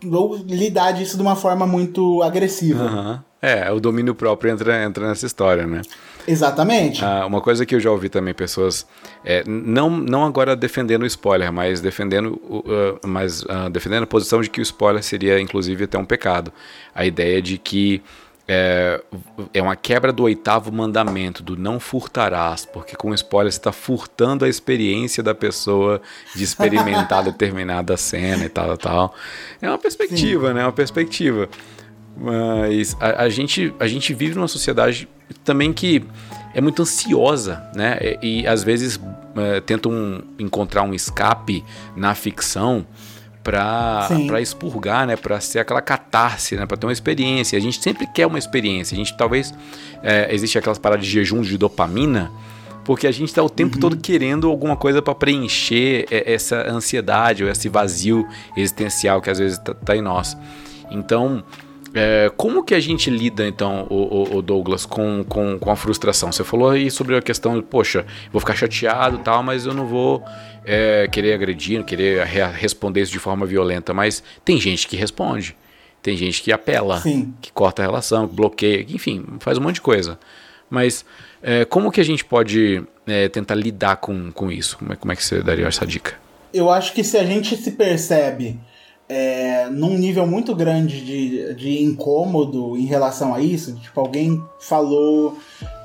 [0.06, 2.84] ou lidar disso de uma forma muito agressiva.
[2.84, 3.20] Uhum.
[3.42, 5.82] É, o domínio próprio entra, entra nessa história, né?
[6.28, 7.04] Exatamente.
[7.04, 8.86] Ah, uma coisa que eu já ouvi também pessoas,
[9.26, 14.42] é, não, não agora defendendo o spoiler, mas defendendo, uh, mas, uh, defendendo a posição
[14.42, 16.54] de que o spoiler seria inclusive até um pecado.
[16.94, 18.04] A ideia de que
[18.54, 19.02] é,
[19.54, 24.44] é uma quebra do oitavo mandamento, do não furtarás, porque com spoiler você está furtando
[24.44, 26.02] a experiência da pessoa
[26.36, 29.16] de experimentar determinada cena e tal, tal.
[29.62, 30.54] É uma perspectiva, Sim.
[30.54, 30.62] né?
[30.64, 31.48] É uma perspectiva.
[32.18, 35.08] Mas a, a, gente, a gente vive numa sociedade
[35.46, 36.04] também que
[36.54, 37.98] é muito ansiosa, né?
[38.22, 39.00] E, e às vezes
[39.38, 41.64] é, tentam encontrar um escape
[41.96, 42.86] na ficção
[43.43, 47.58] para expurgar, né, para ser aquela catarse, né, para ter uma experiência.
[47.58, 48.95] A gente sempre quer uma experiência.
[48.95, 49.54] A gente talvez
[50.04, 52.32] é, existe aquelas paradas de jejum de dopamina,
[52.84, 53.82] porque a gente está o tempo uhum.
[53.82, 59.58] todo querendo alguma coisa para preencher essa ansiedade ou esse vazio existencial que às vezes
[59.58, 60.36] está tá em nós.
[60.89, 61.43] Então,
[61.93, 66.32] é, como que a gente lida, então, o, o, Douglas, com, com, com, a frustração?
[66.32, 69.73] Você falou aí sobre a questão de, poxa, vou ficar chateado e tal, mas eu
[69.73, 70.23] não vou
[70.65, 75.56] é, querer agredir, querer responder isso de forma violenta, mas tem gente que responde.
[76.02, 77.34] Tem gente que apela, Sim.
[77.39, 80.17] que corta a relação, que bloqueia, enfim, faz um monte de coisa.
[80.67, 81.06] Mas
[81.43, 84.78] é, como que a gente pode é, tentar lidar com, com isso?
[84.78, 86.15] Como é, como é que você daria essa dica?
[86.52, 88.60] Eu acho que se a gente se percebe
[89.12, 93.76] é, num nível muito grande de, de incômodo em relação a isso.
[93.76, 95.38] Tipo, alguém falou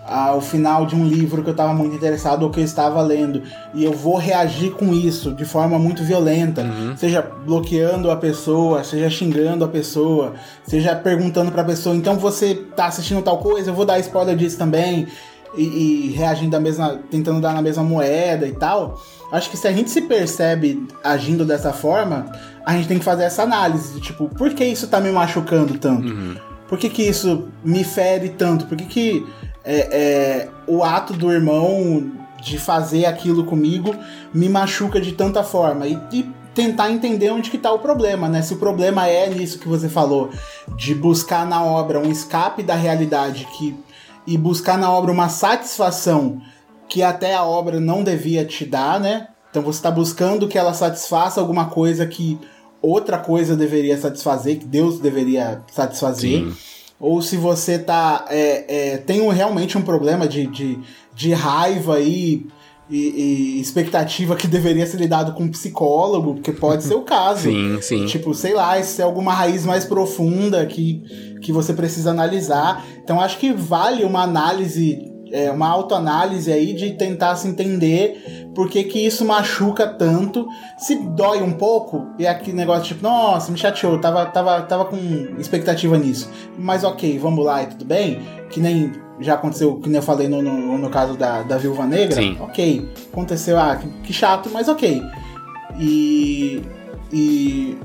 [0.07, 3.43] ao final de um livro que eu estava muito interessado ou que eu estava lendo
[3.75, 6.97] e eu vou reagir com isso de forma muito violenta, uhum.
[6.97, 12.55] seja bloqueando a pessoa, seja xingando a pessoa, seja perguntando para a pessoa, então você
[12.55, 15.07] tá assistindo tal coisa, eu vou dar spoiler disso também
[15.57, 19.03] e, e reagindo da mesma, tentando dar na mesma moeda e tal.
[19.33, 22.27] Acho que se a gente se percebe agindo dessa forma,
[22.65, 25.77] a gente tem que fazer essa análise de tipo, por que isso tá me machucando
[25.79, 26.09] tanto?
[26.09, 26.37] Uhum.
[26.69, 28.67] Por que, que isso me fere tanto?
[28.67, 29.27] Por que, que
[29.67, 33.95] é, é, o ato do irmão de fazer aquilo comigo
[34.33, 35.87] me machuca de tanta forma?
[35.87, 38.41] E, e tentar entender onde que tá o problema, né?
[38.41, 40.31] Se o problema é nisso que você falou,
[40.77, 43.77] de buscar na obra um escape da realidade que
[44.27, 46.41] e buscar na obra uma satisfação
[46.89, 49.29] que até a obra não devia te dar, né?
[49.51, 52.39] Então você está buscando que ela satisfaça alguma coisa que
[52.83, 56.41] outra coisa deveria satisfazer, que Deus deveria satisfazer.
[56.41, 56.55] Sim.
[56.99, 60.79] Ou se você tá é, é, tem um, realmente um problema de, de,
[61.15, 62.47] de raiva aí
[62.89, 67.51] e, e, expectativa que deveria ser lidado com um psicólogo, porque pode ser o caso.
[67.51, 68.07] Sim, sim.
[68.07, 71.03] Tipo, sei lá, se é alguma raiz mais profunda que,
[71.43, 72.85] que você precisa analisar.
[73.03, 78.71] Então acho que vale uma análise é, uma autoanálise aí de tentar se entender por
[78.71, 80.49] que, que isso machuca tanto.
[80.79, 84.87] Se dói um pouco, e é aquele negócio tipo, nossa, me chateou, tava, tava, tava
[84.87, 84.97] com
[85.39, 86.31] expectativa nisso.
[86.59, 88.23] Mas ok, vamos lá e tudo bem.
[88.49, 91.85] Que nem já aconteceu, que nem eu falei no, no, no caso da, da Viúva
[91.85, 92.17] Negra.
[92.17, 92.39] Sim.
[92.41, 95.03] Ok, aconteceu, ah, que, que chato, mas ok.
[95.79, 96.63] E,
[97.13, 97.77] e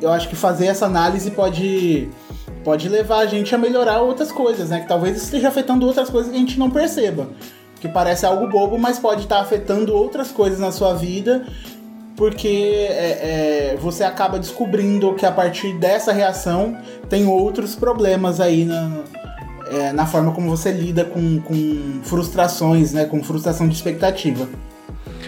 [0.00, 2.08] eu acho que fazer essa análise pode
[2.62, 4.80] pode levar a gente a melhorar outras coisas, né?
[4.80, 7.28] Que talvez esteja afetando outras coisas que a gente não perceba.
[7.82, 11.44] Que parece algo bobo, mas pode estar afetando outras coisas na sua vida,
[12.16, 12.46] porque
[12.88, 19.02] é, é, você acaba descobrindo que a partir dessa reação tem outros problemas aí na,
[19.68, 23.04] é, na forma como você lida com, com frustrações, né?
[23.04, 24.48] Com frustração de expectativa.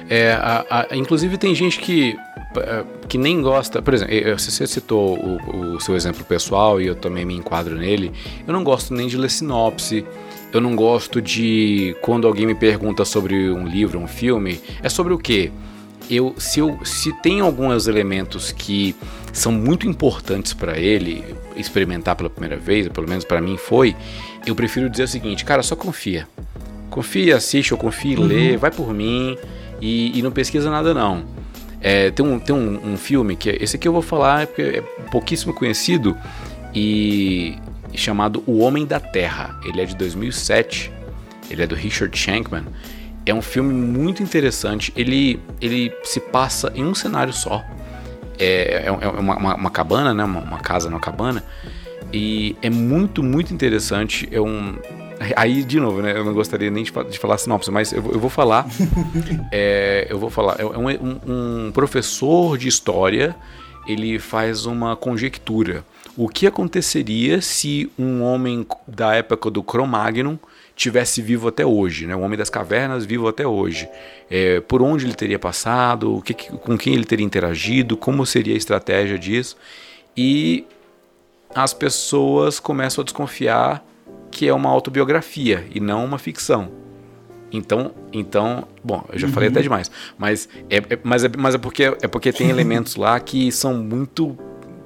[0.09, 2.17] É, a, a, inclusive tem gente que
[2.57, 6.95] é, que nem gosta, por exemplo, você citou o, o, seu exemplo pessoal e eu
[6.95, 8.13] também me enquadro nele.
[8.47, 10.07] Eu não gosto nem de ler sinopse.
[10.55, 15.13] Eu não gosto de quando alguém me pergunta sobre um livro, um filme, é sobre
[15.13, 15.51] o quê?
[16.09, 18.95] Eu, se, eu, se tem alguns elementos que
[19.33, 21.25] são muito importantes para ele
[21.57, 23.97] experimentar pela primeira vez, pelo menos para mim foi,
[24.47, 26.29] eu prefiro dizer o seguinte, cara, só confia.
[26.89, 28.27] Confia, assiste ou confia, uhum.
[28.27, 29.37] lê, vai por mim
[29.81, 31.25] e, e não pesquisa nada não.
[31.81, 34.81] É, tem um, tem um, um, filme que esse aqui eu vou falar porque é
[35.11, 36.17] pouquíssimo conhecido
[36.73, 37.57] e
[37.97, 39.59] chamado O Homem da Terra.
[39.65, 40.93] Ele é de 2007.
[41.51, 42.65] Ele é do Richard Shankman.
[43.27, 44.93] É um filme muito interessante.
[44.97, 47.65] Ele, ele se passa em um cenário só.
[48.39, 50.25] É, é, é uma, uma, uma, cabana, né?
[50.25, 51.43] Uma, uma casa numa cabana.
[52.13, 54.29] E é muito, muito interessante.
[54.31, 54.77] É um,
[55.37, 56.17] Aí, de novo, né?
[56.17, 58.67] Eu não gostaria nem de, de falar sinopse, mas eu, eu vou falar.
[59.53, 60.57] é, eu vou falar.
[60.59, 63.35] É um, um, um professor de história.
[63.87, 65.85] Ele faz uma conjectura.
[66.17, 70.37] O que aconteceria se um homem da época do Cro-Magnon
[70.77, 72.15] tivesse vivo até hoje, né?
[72.15, 73.89] O homem das cavernas vivo até hoje.
[74.31, 78.55] É, por onde ele teria passado, o que, com quem ele teria interagido, como seria
[78.55, 79.57] a estratégia disso.
[80.17, 80.65] E
[81.55, 83.85] as pessoas começam a desconfiar
[84.31, 86.71] que é uma autobiografia e não uma ficção.
[87.53, 89.33] Então, então, bom, eu já uhum.
[89.33, 92.97] falei até demais, mas é, é, mas é, mas é porque é porque tem elementos
[92.97, 94.37] lá que são muito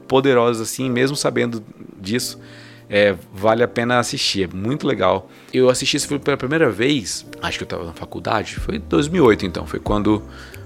[0.08, 1.62] poderosos assim, mesmo sabendo
[2.00, 2.40] disso,
[2.88, 5.30] é, vale a pena assistir, é muito legal.
[5.52, 9.46] Eu assisti esse filme pela primeira vez, acho que eu estava na faculdade, foi 2008
[9.46, 10.22] então, foi quando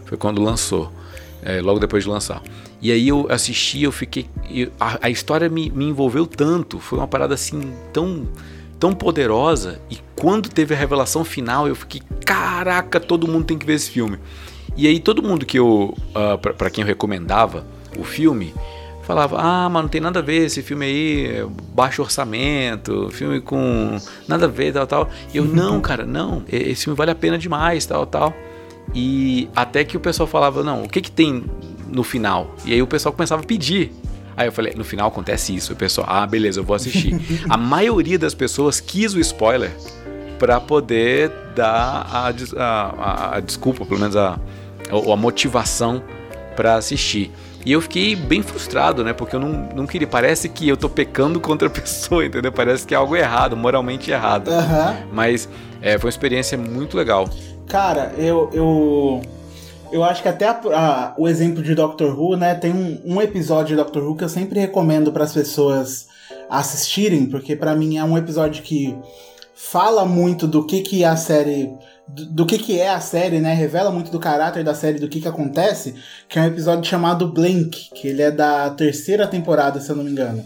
[0.06, 0.92] foi quando lançou,
[1.42, 2.42] é, logo depois de lançar.
[2.80, 6.98] E aí eu assisti, eu fiquei, eu, a, a história me, me envolveu tanto, foi
[6.98, 8.28] uma parada assim tão
[8.78, 13.64] tão poderosa e quando teve a revelação final eu fiquei, caraca, todo mundo tem que
[13.64, 14.18] ver esse filme.
[14.76, 17.64] E aí todo mundo que eu, uh, para quem eu recomendava
[17.96, 18.52] o filme,
[19.14, 23.98] falava, ah, mas não tem nada a ver esse filme aí, baixo orçamento, filme com
[24.26, 25.10] nada a ver, tal, tal.
[25.32, 28.34] E eu, não, cara, não, esse filme vale a pena demais, tal, tal.
[28.94, 31.44] E até que o pessoal falava, não, o que que tem
[31.88, 32.54] no final?
[32.64, 33.92] E aí o pessoal começava a pedir
[34.36, 35.72] Aí eu falei, no final acontece isso.
[35.72, 37.14] O pessoal, ah, beleza, eu vou assistir.
[37.48, 39.70] a maioria das pessoas quis o spoiler
[40.38, 44.38] para poder dar a, a, a, desculpa, pelo menos a,
[44.90, 46.02] a, a motivação
[46.56, 47.30] para assistir.
[47.64, 49.12] E eu fiquei bem frustrado, né?
[49.12, 50.06] Porque eu não, não queria.
[50.06, 52.50] Parece que eu tô pecando contra a pessoa, entendeu?
[52.52, 54.48] Parece que é algo errado, moralmente errado.
[54.48, 55.08] Uhum.
[55.12, 55.48] Mas
[55.80, 57.28] é, foi uma experiência muito legal.
[57.68, 59.22] Cara, eu, eu
[59.92, 62.54] eu acho que até a, a, o exemplo de Doctor Who, né?
[62.54, 66.08] Tem um, um episódio de Doctor Who que eu sempre recomendo para as pessoas
[66.48, 68.96] assistirem, porque para mim é um episódio que
[69.54, 71.70] fala muito do que que a série
[72.08, 73.54] do, que que é a série, né?
[73.54, 75.94] Revela muito do caráter da série, do que que acontece,
[76.28, 80.04] que é um episódio chamado Blink, que ele é da terceira temporada, se eu não
[80.04, 80.44] me engano.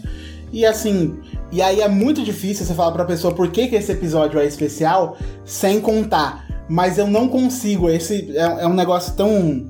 [0.51, 1.19] E assim,
[1.51, 4.45] e aí é muito difícil você falar pra pessoa por que que esse episódio é
[4.45, 7.89] especial sem contar mas eu não consigo.
[7.89, 9.65] Esse é, é um negócio tão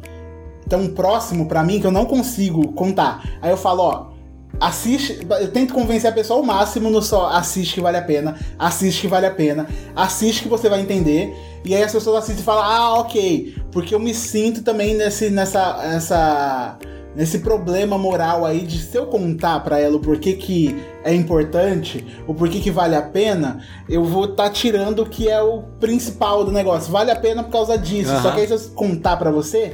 [0.67, 3.23] tão próximo para mim que eu não consigo contar.
[3.41, 4.07] Aí eu falo, ó,
[4.59, 8.37] assiste, eu tento convencer a pessoa ao máximo no só assiste que vale a pena,
[8.57, 11.33] assiste que vale a pena, assiste que você vai entender.
[11.63, 15.29] E aí as pessoas assistem e falam, ah, ok, porque eu me sinto também nesse,
[15.29, 16.77] nessa, nessa,
[17.15, 22.05] nesse problema moral aí de se eu contar para ela o porquê que é importante,
[22.25, 25.63] o porquê que vale a pena, eu vou estar tá tirando o que é o
[25.79, 26.91] principal do negócio.
[26.91, 28.13] Vale a pena por causa disso.
[28.13, 28.21] Uhum.
[28.21, 29.71] Só que aí se eu contar para você,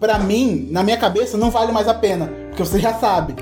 [0.00, 3.34] para mim, na minha cabeça, não vale mais a pena, porque você já sabe.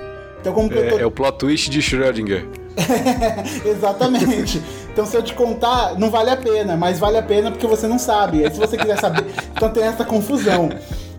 [0.45, 0.99] Então, como é, tô...
[0.99, 2.47] é o plot twist de Schrödinger.
[3.65, 4.61] Exatamente.
[4.93, 7.87] Então, se eu te contar, não vale a pena, mas vale a pena porque você
[7.87, 8.41] não sabe.
[8.41, 9.25] E aí, se você quiser saber,
[9.57, 10.69] então tem essa confusão.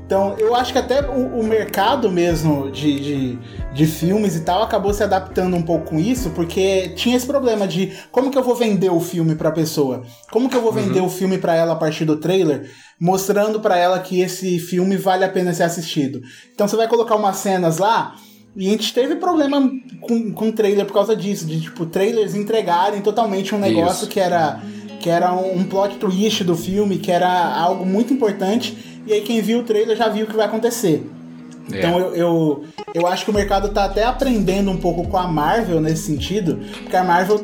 [0.06, 3.40] Então, eu acho que até o, o mercado mesmo de, de,
[3.74, 7.68] de, filmes e tal acabou se adaptando um pouco com isso, porque tinha esse problema
[7.68, 10.04] de como que eu vou vender o filme pra pessoa?
[10.32, 10.84] Como que eu vou uhum.
[10.84, 12.70] vender o filme para ela a partir do trailer,
[13.02, 16.22] mostrando para ela que esse filme vale a pena ser assistido?
[16.54, 18.14] Então, você vai colocar umas cenas lá
[18.56, 23.02] e a gente teve problema com, com trailer por causa disso, de tipo, trailers entregarem
[23.02, 24.08] totalmente um negócio Isso.
[24.08, 24.62] que era
[25.00, 28.76] que era um, plot twist do filme, que era algo muito importante,
[29.06, 31.08] e aí quem viu o trailer já viu o que vai acontecer.
[31.72, 31.78] É.
[31.78, 35.28] Então eu, eu, eu acho que o mercado tá até aprendendo um pouco com a
[35.28, 37.40] Marvel nesse sentido, porque a Marvel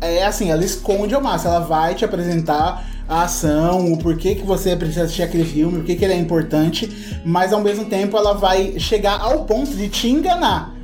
[0.00, 4.44] é assim, ela esconde ao máximo, ela vai te apresentar a ação, o porquê que
[4.44, 8.34] você precisa assistir aquele filme, o que ele é importante, mas ao mesmo tempo ela
[8.34, 10.74] vai chegar ao ponto de te enganar.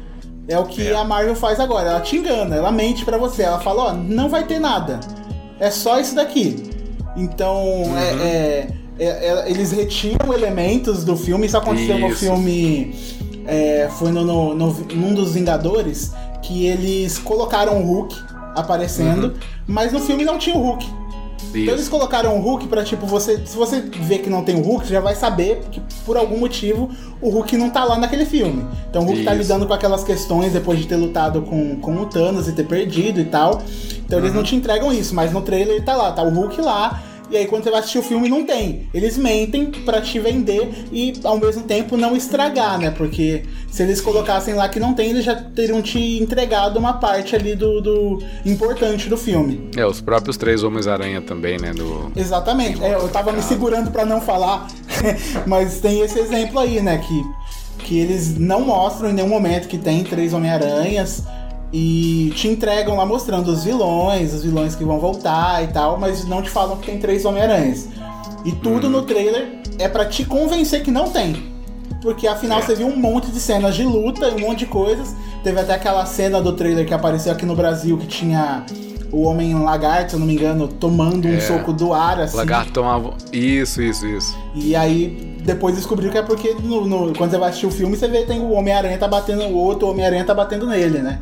[0.46, 0.94] É o que é.
[0.94, 4.28] a Marvel faz agora, ela te engana, ela mente para você, ela fala, ó, não
[4.28, 5.00] vai ter nada,
[5.58, 6.62] é só isso daqui.
[7.16, 7.98] Então, uhum.
[7.98, 8.68] é, é,
[8.98, 12.08] é, é eles retiram elementos do filme, isso aconteceu isso.
[12.08, 12.94] no filme,
[13.46, 16.12] é, foi no, no, no, num dos Vingadores,
[16.42, 18.16] que eles colocaram o Hulk
[18.54, 19.34] aparecendo, uhum.
[19.66, 21.01] mas no filme não tinha o Hulk.
[21.48, 23.40] Então eles colocaram o Hulk pra, tipo, você.
[23.44, 26.38] Se você vê que não tem o Hulk, você já vai saber que por algum
[26.38, 26.90] motivo
[27.20, 28.66] o Hulk não tá lá naquele filme.
[28.88, 29.38] Então o Hulk tá Isso.
[29.38, 32.64] tá lidando com aquelas questões depois de ter lutado com, com o Thanos e ter
[32.64, 33.62] perdido e tal.
[34.04, 34.24] Então uhum.
[34.24, 37.02] eles não te entregam isso, mas no trailer ele tá lá, tá o Hulk lá.
[37.32, 38.90] E aí quando você vai assistir o filme não tem.
[38.92, 42.90] Eles mentem para te vender e ao mesmo tempo não estragar, né?
[42.90, 47.34] Porque se eles colocassem lá que não tem, eles já teriam te entregado uma parte
[47.34, 49.70] ali do, do importante do filme.
[49.74, 51.72] É, os próprios três Homens-Aranha também, né?
[51.72, 52.12] Do...
[52.14, 52.84] Exatamente.
[52.84, 54.68] É, eu tava me segurando para não falar,
[55.46, 56.98] mas tem esse exemplo aí, né?
[56.98, 57.24] Que,
[57.86, 61.24] que eles não mostram em nenhum momento que tem três Homem-Aranhas
[61.72, 66.26] e te entregam lá mostrando os vilões, os vilões que vão voltar e tal, mas
[66.26, 67.88] não te falam que tem três Homem-Aranhas.
[68.44, 68.90] E tudo hum.
[68.90, 71.50] no trailer é para te convencer que não tem.
[72.02, 72.62] Porque afinal é.
[72.62, 75.14] você viu um monte de cenas de luta e um monte de coisas.
[75.42, 78.64] Teve até aquela cena do trailer que apareceu aqui no Brasil que tinha
[79.12, 81.40] o Homem Lagarto, se eu não me engano, tomando um é.
[81.40, 82.36] soco do ar, assim.
[82.36, 83.14] Lagarto tomava.
[83.32, 84.36] Isso, isso, isso.
[84.54, 87.96] E aí depois descobriu que é porque no, no, quando você vai assistir o filme,
[87.96, 91.20] você vê tem o Homem-Aranha tá batendo, o outro Homem-Aranha tá batendo nele, né?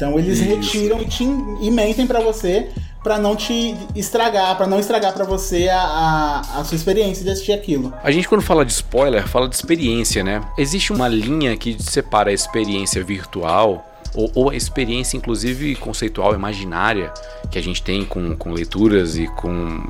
[0.00, 0.48] Então eles Isso.
[0.48, 1.24] retiram e, te,
[1.60, 2.68] e mentem para você
[3.02, 7.30] para não te estragar, para não estragar para você a, a, a, sua experiência de
[7.30, 7.92] assistir aquilo.
[8.02, 10.42] A gente quando fala de spoiler, fala de experiência, né?
[10.56, 17.12] Existe uma linha que separa a experiência virtual ou, ou, a experiência, inclusive conceitual, imaginária,
[17.50, 19.82] que a gente tem com, com leituras e com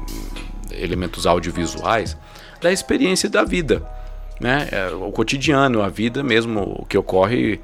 [0.70, 2.16] elementos audiovisuais,
[2.60, 3.82] da experiência da vida,
[4.40, 4.68] né?
[4.70, 7.60] É, o cotidiano, a vida mesmo, o que ocorre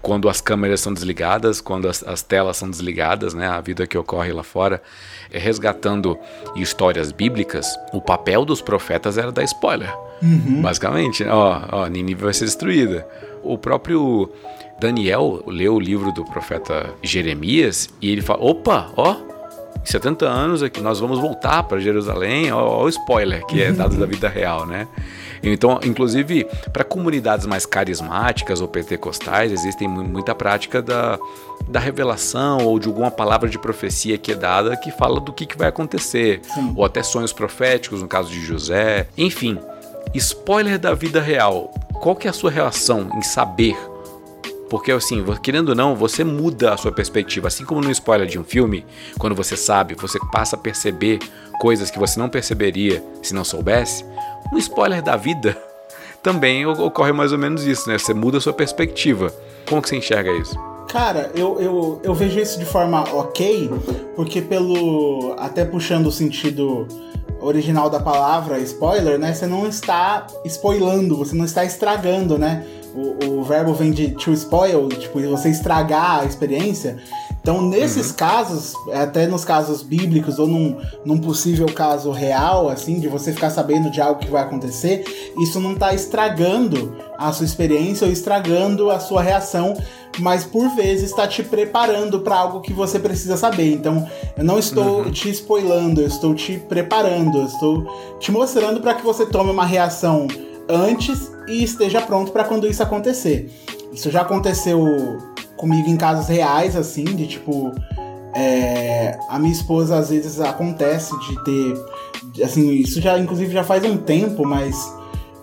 [0.00, 3.98] quando as câmeras são desligadas, quando as, as, telas são desligadas, né, a vida que
[3.98, 4.82] ocorre lá fora,
[5.30, 6.18] é, resgatando
[6.56, 9.94] histórias bíblicas, o papel dos profetas era dar spoiler.
[10.22, 10.62] Uhum.
[10.62, 13.06] Basicamente, ó, ó, Nínive vai ser destruída.
[13.42, 14.30] O próprio
[14.80, 19.16] Daniel leu o livro do profeta Jeremias e ele fala: opa, ó,
[19.84, 23.96] em 70 anos aqui nós vamos voltar para Jerusalém, ó, o spoiler que é dado
[23.96, 24.88] da vida real, né?
[25.42, 31.18] Então, inclusive, para comunidades mais carismáticas ou pentecostais, existe muita prática da,
[31.68, 35.44] da revelação ou de alguma palavra de profecia que é dada que fala do que,
[35.44, 36.72] que vai acontecer, Sim.
[36.74, 39.06] ou até sonhos proféticos, no caso de José.
[39.18, 39.58] Enfim,
[40.14, 41.70] spoiler da vida real.
[42.00, 43.76] Qual que é a sua reação em saber
[44.68, 47.48] porque assim, querendo ou não, você muda a sua perspectiva.
[47.48, 48.84] Assim como no spoiler de um filme,
[49.18, 51.18] quando você sabe, você passa a perceber
[51.60, 54.04] coisas que você não perceberia se não soubesse.
[54.52, 55.56] Um spoiler da vida
[56.22, 57.98] também ocorre mais ou menos isso, né?
[57.98, 59.32] Você muda a sua perspectiva.
[59.68, 60.58] Como que você enxerga isso?
[60.88, 63.68] Cara, eu, eu, eu vejo isso de forma ok,
[64.14, 65.34] porque pelo.
[65.38, 66.86] Até puxando o sentido
[67.40, 69.34] original da palavra spoiler, né?
[69.34, 72.64] Você não está spoilando, você não está estragando, né?
[72.94, 76.96] O, o verbo vem de to spoil, tipo, você estragar a experiência.
[77.40, 78.16] Então, nesses uhum.
[78.16, 83.50] casos, até nos casos bíblicos ou num, num possível caso real, assim, de você ficar
[83.50, 85.04] sabendo de algo que vai acontecer,
[85.38, 89.74] isso não está estragando a sua experiência ou estragando a sua reação
[90.18, 93.72] mas por vezes está te preparando para algo que você precisa saber.
[93.72, 95.10] Então, eu não estou uhum.
[95.10, 99.66] te spoilando, eu estou te preparando, eu estou te mostrando para que você tome uma
[99.66, 100.26] reação
[100.68, 103.50] antes e esteja pronto para quando isso acontecer.
[103.92, 104.82] Isso já aconteceu
[105.56, 107.72] comigo em casos reais, assim, de tipo.
[108.36, 112.42] É, a minha esposa às vezes acontece de ter.
[112.42, 114.76] Assim, isso já inclusive já faz um tempo, mas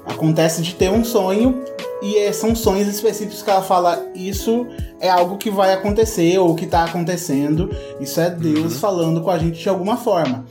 [0.05, 1.63] acontece de ter um sonho
[2.01, 4.67] e é, são sonhos específicos que ela fala: Isso
[4.99, 7.69] é algo que vai acontecer ou que está acontecendo.
[7.99, 8.80] Isso é Deus uhum.
[8.80, 10.45] falando com a gente de alguma forma.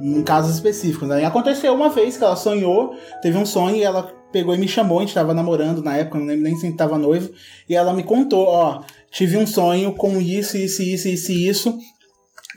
[0.00, 1.08] Em casos específicos.
[1.08, 1.22] Né?
[1.22, 4.68] E aconteceu uma vez que ela sonhou, teve um sonho e ela pegou e me
[4.68, 4.98] chamou.
[4.98, 7.30] A gente estava namorando na época, não lembro nem se a gente tava noivo.
[7.68, 11.78] E ela me contou: Ó, tive um sonho com isso, isso, isso, isso isso.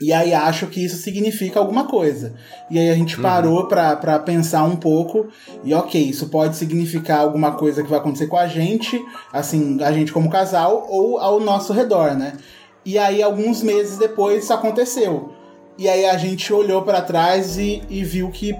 [0.00, 2.34] E aí acho que isso significa alguma coisa.
[2.70, 3.22] E aí a gente uhum.
[3.22, 5.28] parou para pensar um pouco
[5.62, 8.98] e ok, isso pode significar alguma coisa que vai acontecer com a gente,
[9.30, 12.38] assim, a gente como casal ou ao nosso redor, né?
[12.82, 15.34] E aí alguns meses depois isso aconteceu.
[15.80, 18.54] E aí a gente olhou para trás e, e viu que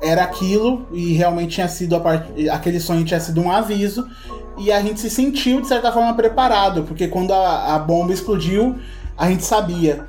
[0.00, 2.48] era aquilo e realmente tinha sido a part...
[2.48, 4.08] aquele sonho tinha sido um aviso
[4.56, 8.74] e a gente se sentiu de certa forma preparado, porque quando a, a bomba explodiu,
[9.18, 10.08] a gente sabia.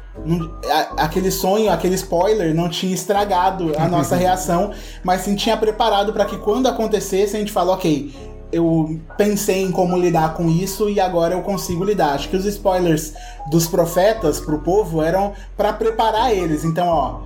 [0.95, 4.71] aquele sonho, aquele spoiler não tinha estragado a nossa reação,
[5.03, 8.09] mas sim tinha preparado para que quando acontecesse a gente fala, ok,
[8.51, 12.13] eu pensei em como lidar com isso e agora eu consigo lidar.
[12.13, 13.13] Acho que os spoilers
[13.49, 16.63] dos profetas pro povo eram para preparar eles.
[16.63, 17.19] Então, ó,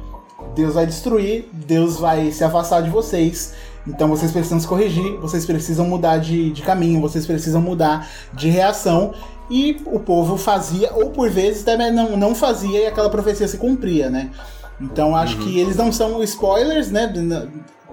[0.55, 3.53] Deus vai destruir, Deus vai se afastar de vocês.
[3.87, 8.49] Então vocês precisam se corrigir, vocês precisam mudar de, de caminho, vocês precisam mudar de
[8.49, 9.13] reação.
[9.49, 13.57] E o povo fazia, ou por vezes também não, não fazia e aquela profecia se
[13.57, 14.31] cumpria, né?
[14.79, 15.43] Então acho uhum.
[15.43, 17.11] que eles não são spoilers, né?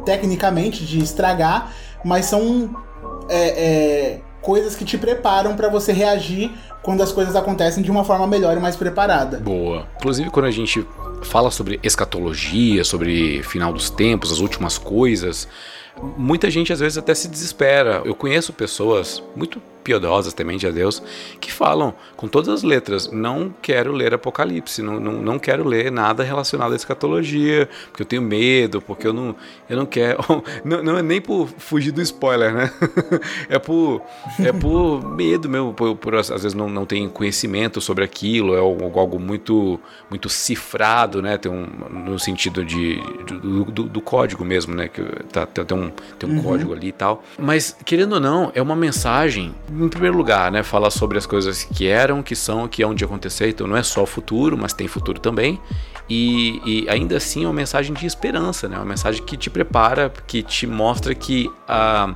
[0.04, 1.72] Tecnicamente, de estragar,
[2.04, 2.70] mas são
[3.28, 6.50] é, é, coisas que te preparam para você reagir
[6.82, 9.38] quando as coisas acontecem de uma forma melhor e mais preparada.
[9.38, 9.86] Boa.
[9.96, 10.86] Inclusive, quando a gente
[11.22, 15.48] fala sobre escatologia, sobre final dos tempos, as últimas coisas,
[16.16, 18.02] muita gente às vezes até se desespera.
[18.04, 21.02] Eu conheço pessoas muito piedosas, temente a Deus,
[21.40, 25.90] que falam com todas as letras: não quero ler Apocalipse, não, não, não quero ler
[25.90, 29.34] nada relacionado à escatologia, porque eu tenho medo, porque eu não,
[29.68, 30.18] eu não quero.
[30.64, 32.70] Não, não é nem por fugir do spoiler, né?
[33.48, 34.02] é, por,
[34.40, 38.58] é por medo mesmo, por, por às vezes não, não tem conhecimento sobre aquilo, é
[38.58, 39.80] algo, muito,
[40.10, 41.38] muito cifrado, né?
[41.38, 44.88] Tem um, no sentido de, do, do, do código mesmo, né?
[44.88, 46.42] Que tá, tem um, tem um uhum.
[46.42, 47.22] código ali e tal.
[47.38, 51.64] Mas, querendo ou não, é uma mensagem em primeiro lugar, né, fala sobre as coisas
[51.64, 53.48] que eram, que são, que é onde acontecer.
[53.48, 55.60] Então não é só o futuro, mas tem futuro também.
[56.08, 58.76] E, e, ainda assim é uma mensagem de esperança, né?
[58.76, 62.14] Uma mensagem que te prepara, que te mostra que a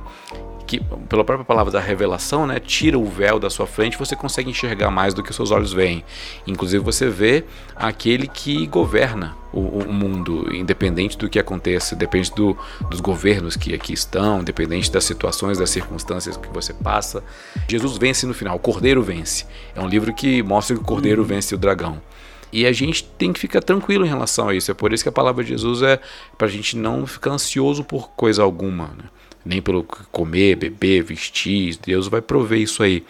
[0.73, 4.49] que pela própria palavra da revelação, né, tira o véu da sua frente, você consegue
[4.49, 6.03] enxergar mais do que os seus olhos veem.
[6.47, 7.43] Inclusive você vê
[7.75, 12.57] aquele que governa o, o mundo, independente do que aconteça, depende do,
[12.89, 17.23] dos governos que aqui estão, independente das situações, das circunstâncias que você passa.
[17.67, 19.45] Jesus vence no final, o Cordeiro vence.
[19.75, 21.27] É um livro que mostra que o Cordeiro uhum.
[21.27, 22.01] vence o dragão.
[22.51, 24.69] E a gente tem que ficar tranquilo em relação a isso.
[24.69, 25.99] É por isso que a palavra de Jesus é
[26.37, 28.89] para a gente não ficar ansioso por coisa alguma.
[28.89, 29.05] Né?
[29.45, 31.77] Nem pelo comer, beber, vestir.
[31.85, 33.03] Deus vai prover isso aí.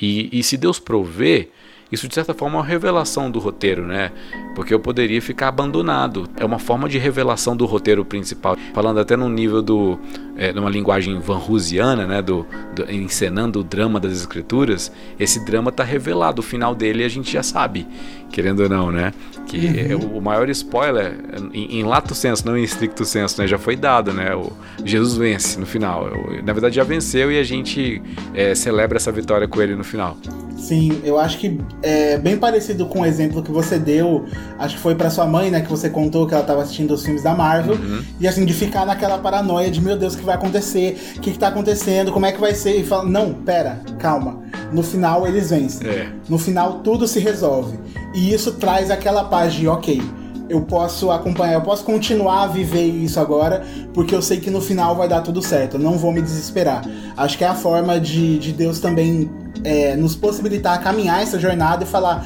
[0.00, 1.50] E, e se Deus prover,
[1.90, 4.10] isso de certa forma é uma revelação do roteiro, né?
[4.54, 6.28] Porque eu poderia ficar abandonado.
[6.36, 8.56] É uma forma de revelação do roteiro principal.
[8.74, 9.98] Falando até no nível do.
[10.36, 12.22] É, numa linguagem vanrusiana, né?
[12.22, 14.92] Do, do, encenando o drama das escrituras.
[15.18, 16.40] Esse drama está revelado.
[16.40, 17.86] O final dele a gente já sabe,
[18.30, 19.12] querendo ou não, né?
[19.46, 19.92] Que uhum.
[19.92, 21.14] é o maior spoiler,
[21.52, 23.46] em, em, lato senso, não em estricto senso, né?
[23.46, 24.34] Já foi dado, né?
[24.34, 24.52] O
[24.84, 26.08] Jesus vence no final.
[26.44, 28.02] Na verdade já venceu e a gente
[28.34, 30.16] é, celebra essa vitória com ele no final.
[30.56, 34.24] Sim, eu acho que é bem parecido com o exemplo que você deu,
[34.58, 37.04] acho que foi para sua mãe, né, que você contou que ela tava assistindo os
[37.04, 38.02] filmes da Marvel, uhum.
[38.18, 41.14] e assim, de ficar naquela paranoia de, meu Deus, o que vai acontecer?
[41.16, 42.12] O que, que tá acontecendo?
[42.12, 42.76] Como é que vai ser?
[42.76, 44.42] E fala, não, pera, calma.
[44.72, 45.88] No final eles vencem.
[45.88, 46.08] É.
[46.28, 47.78] No final tudo se resolve.
[48.14, 50.02] E isso traz aquela paz de, ok,
[50.48, 54.60] eu posso acompanhar, eu posso continuar a viver isso agora, porque eu sei que no
[54.60, 56.82] final vai dar tudo certo, eu não vou me desesperar.
[57.16, 59.30] Acho que é a forma de, de Deus também
[59.64, 62.24] é, nos possibilitar caminhar essa jornada e falar.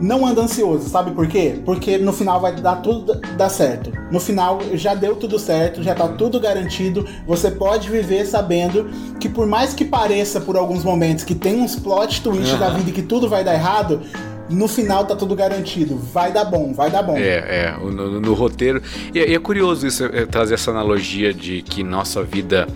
[0.00, 1.60] Não anda ansioso, sabe por quê?
[1.64, 3.92] Porque no final vai dar tudo dar certo.
[4.10, 7.06] No final já deu tudo certo, já tá tudo garantido.
[7.26, 11.76] Você pode viver sabendo que por mais que pareça por alguns momentos que tem uns
[11.76, 12.58] plot twist uhum.
[12.58, 14.00] da vida e que tudo vai dar errado,
[14.48, 15.96] no final tá tudo garantido.
[15.96, 17.16] Vai dar bom, vai dar bom.
[17.16, 17.76] É, é.
[17.78, 18.82] No, no roteiro.
[19.14, 22.66] E, e, é curioso isso, é, trazer essa analogia de que nossa vida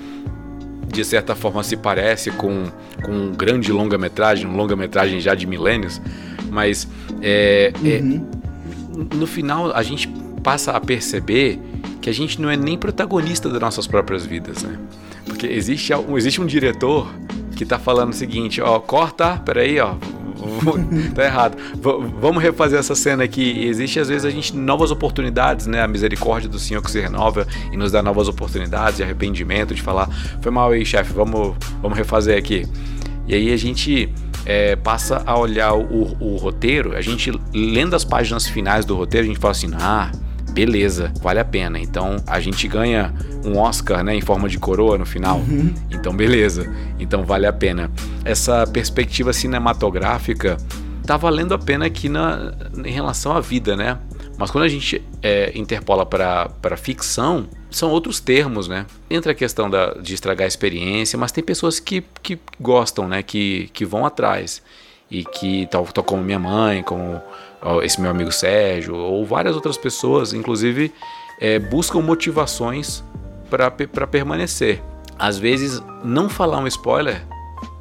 [0.93, 2.67] de certa forma se parece com,
[3.03, 6.01] com um grande longa-metragem, um longa-metragem já de milênios,
[6.51, 6.89] mas
[7.21, 8.27] é, é uhum.
[9.13, 10.09] é, no final a gente
[10.43, 11.61] passa a perceber
[12.01, 14.79] que a gente não é nem protagonista das nossas próprias vidas, né?
[15.27, 17.13] Porque existe, existe um diretor
[17.55, 19.95] que tá falando o seguinte, ó, corta, peraí, ó,
[21.15, 21.57] tá errado.
[21.75, 23.67] V vamos refazer essa cena aqui.
[23.67, 25.83] Existe às vezes a gente novas oportunidades, né?
[25.83, 29.83] A misericórdia do Senhor que se renova e nos dá novas oportunidades de arrependimento, de
[29.83, 30.09] falar,
[30.41, 32.67] foi mal aí, chefe, vamos, vamos refazer aqui.
[33.27, 34.09] E aí a gente
[34.47, 39.27] é, passa a olhar o, o, roteiro, a gente lendo as páginas finais do roteiro,
[39.27, 40.11] a gente fala assim, ah,
[40.59, 41.79] beleza, vale a pena.
[41.79, 45.39] Então a gente ganha um Oscar, né, em forma de coroa no final.
[45.39, 45.73] Uhum.
[45.89, 47.89] Então beleza, então vale a pena.
[48.25, 50.57] Essa perspectiva cinematográfica
[51.07, 52.53] tá valendo a pena aqui na,
[52.85, 53.99] em relação à vida, né?
[54.37, 58.85] Mas quando a gente é, interpola para ficção, são outros termos, né?
[59.09, 63.23] Entra a questão da, de estragar a experiência, mas tem pessoas que, que gostam, né?
[63.23, 64.61] Que, que vão atrás.
[65.11, 67.21] E que, tal, tal como minha mãe, como
[67.83, 70.93] esse meu amigo Sérgio, ou várias outras pessoas, inclusive,
[71.41, 73.03] é, buscam motivações
[73.51, 74.83] para permanecer.
[75.19, 77.27] Às vezes, não falar um spoiler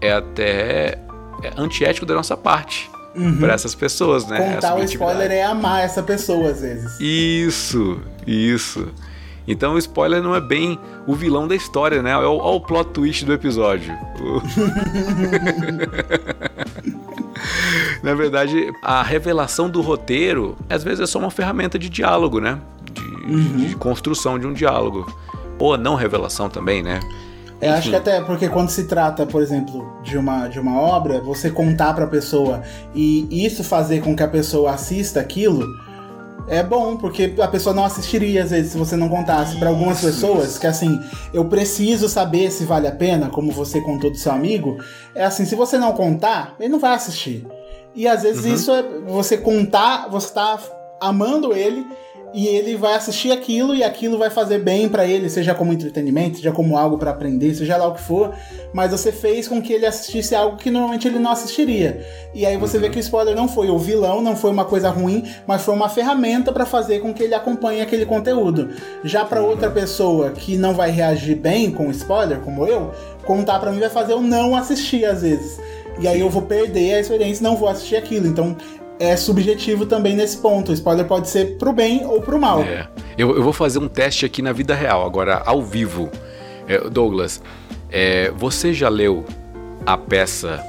[0.01, 0.99] é até
[1.43, 2.89] é antiético da nossa parte.
[3.15, 3.39] Uhum.
[3.39, 4.53] para essas pessoas, né?
[4.53, 6.99] Contar o spoiler é amar essa pessoa, às vezes.
[6.99, 8.93] Isso, isso.
[9.47, 12.15] Então o spoiler não é bem o vilão da história, né?
[12.17, 13.95] Olha o, o plot twist do episódio.
[18.03, 22.59] Na verdade, a revelação do roteiro, às vezes, é só uma ferramenta de diálogo, né?
[22.91, 23.57] De, uhum.
[23.57, 25.11] de construção de um diálogo.
[25.59, 26.99] Ou a não revelação também, né?
[27.59, 31.19] Eu acho que até porque quando se trata, por exemplo, de uma, de uma obra,
[31.19, 32.61] você contar para a pessoa
[32.93, 35.65] e isso fazer com que a pessoa assista aquilo,
[36.47, 39.57] é bom, porque a pessoa não assistiria às vezes se você não contasse.
[39.57, 40.99] Para algumas pessoas, que assim,
[41.33, 44.77] eu preciso saber se vale a pena, como você contou do seu amigo,
[45.13, 47.45] é assim, se você não contar, ele não vai assistir.
[47.93, 48.53] E às vezes uhum.
[48.53, 50.59] isso é você contar, você tá
[51.01, 51.85] amando ele
[52.33, 56.37] e ele vai assistir aquilo e aquilo vai fazer bem para ele, seja como entretenimento,
[56.37, 58.33] seja como algo para aprender, seja lá o que for,
[58.73, 62.05] mas você fez com que ele assistisse algo que normalmente ele não assistiria.
[62.33, 64.89] E aí você vê que o spoiler não foi o vilão, não foi uma coisa
[64.89, 68.69] ruim, mas foi uma ferramenta para fazer com que ele acompanhe aquele conteúdo.
[69.03, 72.91] Já para outra pessoa que não vai reagir bem com o spoiler, como eu,
[73.25, 75.59] contar para mim vai fazer eu não assistir às vezes.
[75.99, 78.27] E aí eu vou perder a experiência, não vou assistir aquilo.
[78.27, 78.55] Então
[78.99, 80.71] é subjetivo também nesse ponto.
[80.71, 82.61] O spoiler pode ser pro bem ou pro mal.
[82.61, 82.87] É.
[83.17, 86.09] Eu, eu vou fazer um teste aqui na vida real, agora ao vivo.
[86.67, 87.41] É, Douglas,
[87.89, 89.25] é, você já leu
[89.85, 90.63] a peça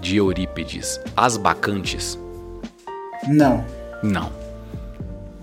[0.00, 2.18] de Eurípides, As Bacantes?
[3.26, 3.64] Não.
[4.02, 4.30] Não.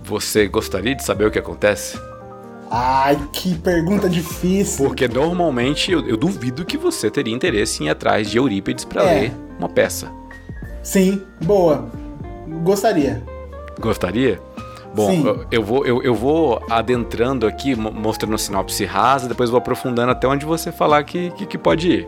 [0.04, 2.00] Você gostaria de saber o que acontece?
[2.70, 4.86] Ai, que pergunta difícil.
[4.86, 9.04] Porque normalmente eu, eu duvido que você teria interesse em ir atrás de Eurípides para
[9.04, 9.20] é.
[9.20, 10.12] ler uma peça.
[10.82, 11.90] Sim, boa.
[12.66, 13.22] Gostaria.
[13.80, 14.42] Gostaria?
[14.96, 20.12] Bom, eu, eu, vou, eu, eu vou adentrando aqui, mostrando sinopse rasa, depois vou aprofundando
[20.12, 22.08] até onde você falar que, que, que pode ir.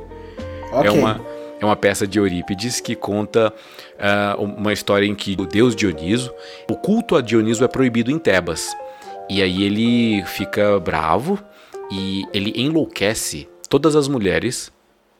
[0.72, 0.88] Okay.
[0.88, 1.22] É, uma,
[1.60, 3.54] é uma peça de Eurípides que conta
[4.00, 6.34] uh, uma história em que o deus Dioniso,
[6.68, 8.76] o culto a Dioniso é proibido em Tebas.
[9.30, 11.38] E aí ele fica bravo
[11.92, 14.72] e ele enlouquece todas as mulheres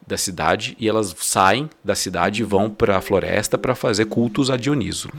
[0.08, 4.50] da cidade e elas saem da cidade e vão para a floresta para fazer cultos
[4.50, 5.10] a Dioniso.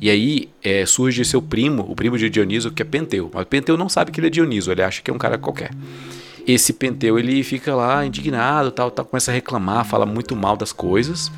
[0.00, 3.30] E aí é, surge seu primo, o primo de Dioniso, que é Penteu.
[3.32, 5.70] Mas Penteu não sabe que ele é Dioniso, ele acha que é um cara qualquer.
[6.46, 10.72] Esse Penteu ele fica lá indignado, tal, tal, começa a reclamar, fala muito mal das
[10.72, 11.32] coisas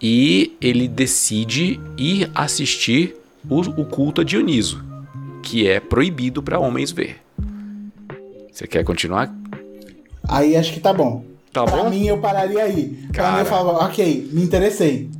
[0.00, 3.16] e ele decide ir assistir
[3.48, 4.82] o, o culto a Dioniso,
[5.42, 7.20] que é proibido para homens ver.
[8.52, 9.34] Você quer continuar?
[10.26, 11.24] Aí acho que tá bom.
[11.52, 11.90] Tá pra bom?
[11.90, 12.98] mim, eu pararia aí.
[13.12, 15.10] Cara, pra mim, eu falava, ok, me interessei.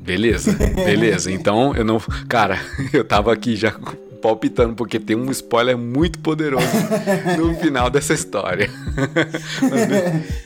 [0.00, 1.30] Beleza, beleza.
[1.32, 2.00] Então, eu não.
[2.28, 2.58] Cara,
[2.92, 3.74] eu tava aqui já
[4.20, 6.66] palpitando, porque tem um spoiler muito poderoso
[7.36, 8.70] no final dessa história.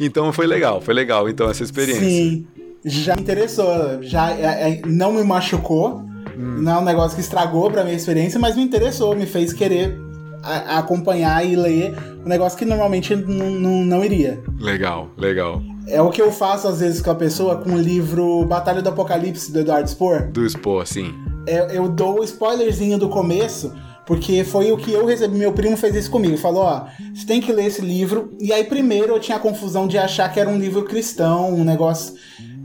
[0.00, 2.00] Então, foi legal, foi legal, então, essa experiência.
[2.00, 2.46] Sim,
[2.84, 4.02] já me interessou.
[4.02, 6.02] Já é, é, não me machucou.
[6.38, 6.62] Hum.
[6.62, 10.05] Não é um negócio que estragou pra minha experiência, mas me interessou, me fez querer
[10.46, 14.42] a, a acompanhar e ler um negócio que normalmente não iria.
[14.60, 15.60] Legal, legal.
[15.88, 18.88] É o que eu faço às vezes com a pessoa com o livro Batalha do
[18.88, 20.30] Apocalipse do Eduardo Spohr.
[20.30, 21.14] Do Spohr, sim.
[21.46, 23.72] É, eu dou o spoilerzinho do começo,
[24.04, 25.38] porque foi o que eu recebi.
[25.38, 26.36] Meu primo fez isso comigo.
[26.36, 28.34] Falou: ó, você tem que ler esse livro.
[28.40, 31.62] E aí, primeiro, eu tinha a confusão de achar que era um livro cristão, um
[31.64, 32.14] negócio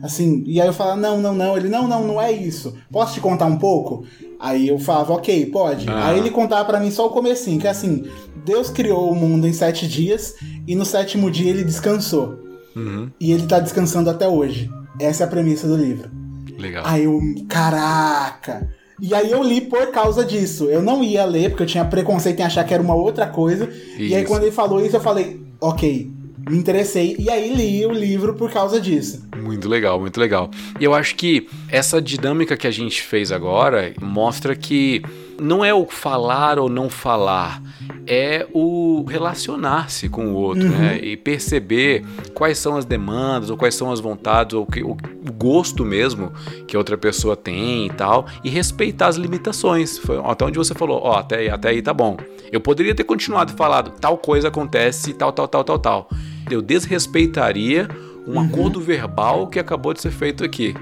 [0.02, 1.56] Assim, e aí eu falava, não, não, não.
[1.56, 2.76] Ele, não, não, não é isso.
[2.92, 4.04] Posso te contar um pouco?
[4.40, 5.88] Aí eu falava, ok, pode.
[5.88, 6.08] Ah.
[6.08, 8.06] Aí ele contava para mim só o comecinho, que é assim,
[8.44, 10.36] Deus criou o mundo em sete dias
[10.68, 12.40] e no sétimo dia ele descansou.
[12.76, 13.12] Uhum.
[13.20, 14.72] E ele tá descansando até hoje.
[15.00, 16.10] Essa é a premissa do livro.
[16.58, 16.84] Legal.
[16.86, 18.70] Aí eu, caraca!
[19.00, 20.66] E aí eu li por causa disso.
[20.66, 23.68] Eu não ia ler, porque eu tinha preconceito em achar que era uma outra coisa.
[23.68, 24.02] Isso.
[24.02, 26.12] E aí quando ele falou isso, eu falei, ok,
[26.50, 27.16] me interessei.
[27.20, 29.28] E aí li o livro por causa disso.
[29.38, 30.50] Muito legal, muito legal.
[30.80, 35.02] E eu acho que essa dinâmica que a gente fez agora mostra que
[35.42, 37.62] não é o falar ou não falar,
[38.06, 40.78] é o relacionar-se com o outro, uhum.
[40.78, 41.00] né?
[41.02, 44.96] E perceber quais são as demandas, ou quais são as vontades, ou que, o,
[45.36, 46.32] gosto mesmo
[46.68, 49.98] que a outra pessoa tem e tal, e respeitar as limitações.
[49.98, 52.18] Foi até onde você falou, ó, oh, até, até aí tá bom.
[52.52, 56.10] Eu poderia ter continuado falado, tal coisa acontece, tal, tal, tal, tal, tal.
[56.52, 57.90] Eu desrespeitaria
[58.28, 58.42] um uhum.
[58.42, 60.76] acordo verbal que acabou de ser feito aqui.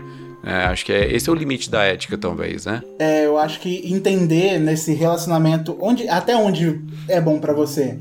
[0.44, 2.82] É, acho que é, esse é o limite da ética, talvez, né?
[2.98, 8.00] É, eu acho que entender nesse relacionamento onde, até onde é bom para você.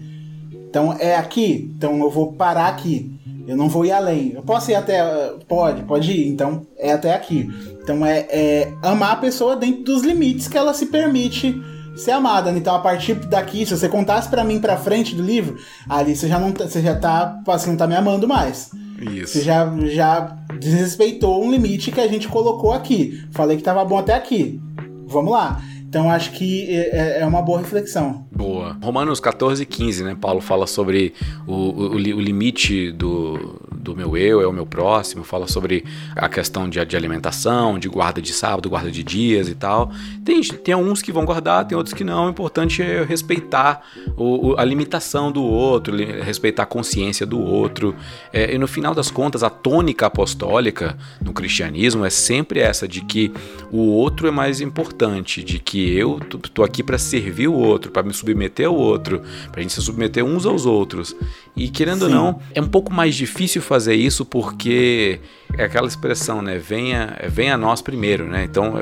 [0.53, 3.19] Então é aqui, então eu vou parar aqui.
[3.47, 4.33] Eu não vou ir além.
[4.35, 5.03] Eu posso ir até.
[5.49, 6.29] Pode, pode ir.
[6.29, 7.49] Então é até aqui.
[7.83, 11.59] Então é, é amar a pessoa dentro dos limites que ela se permite
[11.99, 12.51] ser amada.
[12.51, 15.57] Então, a partir daqui, se você contasse para mim pra frente do livro,
[15.89, 18.71] ali você já não tá, você já tá, você não tá me amando mais.
[19.01, 19.35] Isso.
[19.35, 23.25] Você já, já desrespeitou um limite que a gente colocou aqui.
[23.31, 24.61] Falei que tava bom até aqui.
[25.07, 25.63] Vamos lá.
[25.89, 28.27] Então acho que é, é, é uma boa reflexão.
[28.31, 28.77] Boa.
[28.83, 30.17] Romanos 14, 15, né?
[30.21, 31.15] Paulo fala sobre
[31.47, 35.83] o, o, o limite do, do meu eu, é o meu próximo, fala sobre
[36.15, 39.91] a questão de, de alimentação, de guarda de sábado, guarda de dias e tal.
[40.27, 42.27] Tem, tem uns que vão guardar, tem outros que não.
[42.27, 43.81] O importante é respeitar
[44.15, 47.97] o, a limitação do outro, respeitar a consciência do outro.
[48.31, 53.01] É, e no final das contas, a tônica apostólica no cristianismo é sempre essa de
[53.01, 53.33] que
[53.73, 56.19] o outro é mais importante, de que eu
[56.55, 59.83] tô aqui para servir o outro, para me submeter ao outro, para a gente se
[59.83, 61.15] submeter uns aos outros.
[61.57, 62.05] E querendo Sim.
[62.07, 65.21] ou não, é um pouco mais difícil fazer isso porque
[65.57, 66.59] é aquela expressão, né?
[66.59, 68.45] Venha, venha a nós primeiro, né?
[68.45, 68.75] Então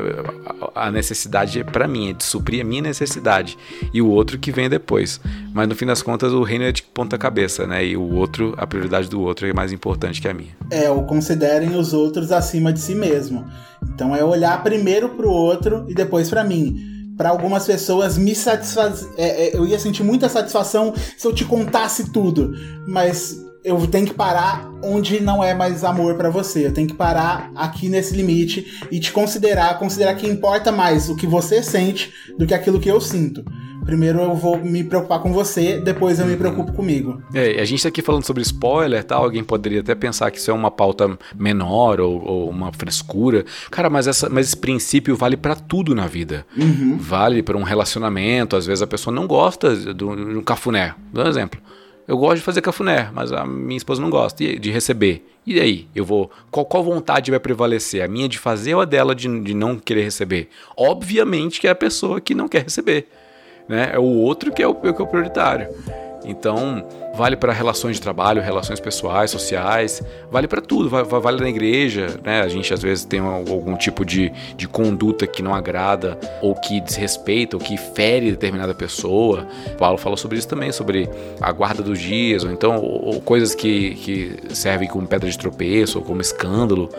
[0.74, 3.56] a necessidade é para mim, é de suprir a minha necessidade
[3.92, 5.20] e o outro que vem depois.
[5.52, 7.84] Mas no fim das contas o reino é de ponta cabeça, né?
[7.84, 10.56] E o outro, a prioridade do outro é mais importante que a minha.
[10.70, 13.44] É, ou considerem os outros acima de si mesmo.
[13.94, 18.34] Então é olhar primeiro para o outro e depois para mim para algumas pessoas me
[18.34, 19.08] satisfaz...
[19.16, 22.52] É, é, eu ia sentir muita satisfação se eu te contasse tudo,
[22.86, 26.64] mas eu tenho que parar onde não é mais amor para você.
[26.64, 31.16] Eu tenho que parar aqui nesse limite e te considerar, considerar que importa mais o
[31.16, 33.44] que você sente do que aquilo que eu sinto.
[33.84, 37.20] Primeiro eu vou me preocupar com você, depois eu me preocupo comigo.
[37.34, 40.50] É, a gente tá aqui falando sobre spoiler tal, alguém poderia até pensar que isso
[40.50, 43.44] é uma pauta menor ou, ou uma frescura.
[43.68, 46.46] Cara, mas, essa, mas esse princípio vale para tudo na vida.
[46.56, 46.96] Uhum.
[46.98, 50.94] Vale para um relacionamento, às vezes a pessoa não gosta de um cafuné.
[51.12, 51.60] Dá um exemplo.
[52.06, 55.26] Eu gosto de fazer cafuné, mas a minha esposa não gosta de receber.
[55.44, 55.88] E aí?
[55.94, 56.30] Eu vou.
[56.50, 58.02] Qual, qual vontade vai prevalecer?
[58.02, 60.48] A minha de fazer ou a dela de, de não querer receber?
[60.76, 63.08] Obviamente que é a pessoa que não quer receber
[63.68, 63.90] né?
[63.92, 65.68] É o outro que é o, que é o prioritário.
[66.26, 72.18] Então, vale para relações de trabalho, relações pessoais, sociais, vale para tudo, vale na igreja,
[72.22, 72.42] né?
[72.42, 76.80] A gente às vezes tem algum tipo de, de conduta que não agrada, ou que
[76.80, 79.46] desrespeita, ou que fere determinada pessoa.
[79.78, 81.08] Paulo falou sobre isso também, sobre
[81.40, 85.98] a guarda dos dias, ou então ou, coisas que, que servem como pedra de tropeço,
[85.98, 86.90] ou como escândalo.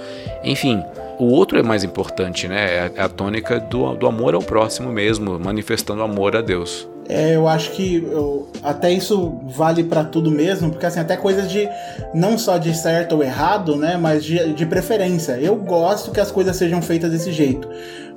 [0.43, 0.81] Enfim,
[1.19, 2.91] o outro é mais importante, né?
[2.95, 6.87] É a tônica do, do amor ao próximo mesmo, manifestando amor a Deus.
[7.09, 11.49] É, eu acho que eu, até isso vale para tudo mesmo, porque assim, até coisas
[11.49, 11.69] de
[12.13, 15.33] não só de certo ou errado, né, mas de, de preferência.
[15.39, 17.67] Eu gosto que as coisas sejam feitas desse jeito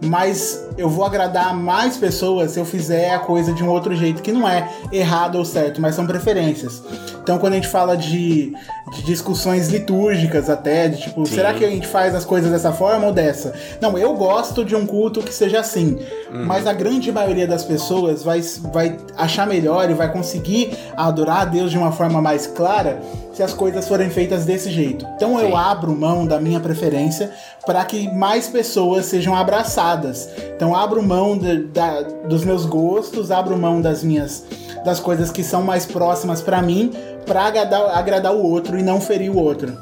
[0.03, 4.23] mas eu vou agradar mais pessoas se eu fizer a coisa de um outro jeito,
[4.23, 6.83] que não é errado ou certo, mas são preferências.
[7.23, 8.55] Então, quando a gente fala de,
[8.91, 11.35] de discussões litúrgicas, até, de tipo, Sim.
[11.35, 13.53] será que a gente faz as coisas dessa forma ou dessa?
[13.81, 15.99] Não, eu gosto de um culto que seja assim,
[16.33, 16.47] uhum.
[16.47, 18.41] mas a grande maioria das pessoas vai,
[18.73, 23.01] vai achar melhor e vai conseguir adorar a Deus de uma forma mais clara
[23.33, 25.07] se as coisas forem feitas desse jeito.
[25.17, 25.47] Então Sim.
[25.47, 27.31] eu abro mão da minha preferência
[27.65, 30.29] para que mais pessoas sejam abraçadas.
[30.57, 34.45] Então abro mão de, da, dos meus gostos, abro mão das minhas
[34.85, 36.93] das coisas que são mais próximas para mim,
[37.27, 39.77] para agradar, agradar o outro e não ferir o outro.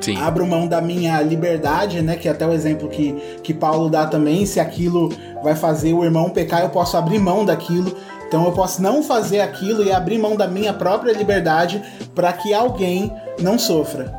[0.00, 0.16] Sim.
[0.20, 2.16] Abro mão da minha liberdade, né?
[2.16, 3.12] Que é até o exemplo que,
[3.42, 4.44] que Paulo dá também.
[4.44, 5.10] Se aquilo
[5.42, 9.40] vai fazer o irmão pecar, eu posso abrir mão daquilo então eu posso não fazer
[9.40, 11.82] aquilo e abrir mão da minha própria liberdade
[12.14, 14.12] para que alguém não sofra.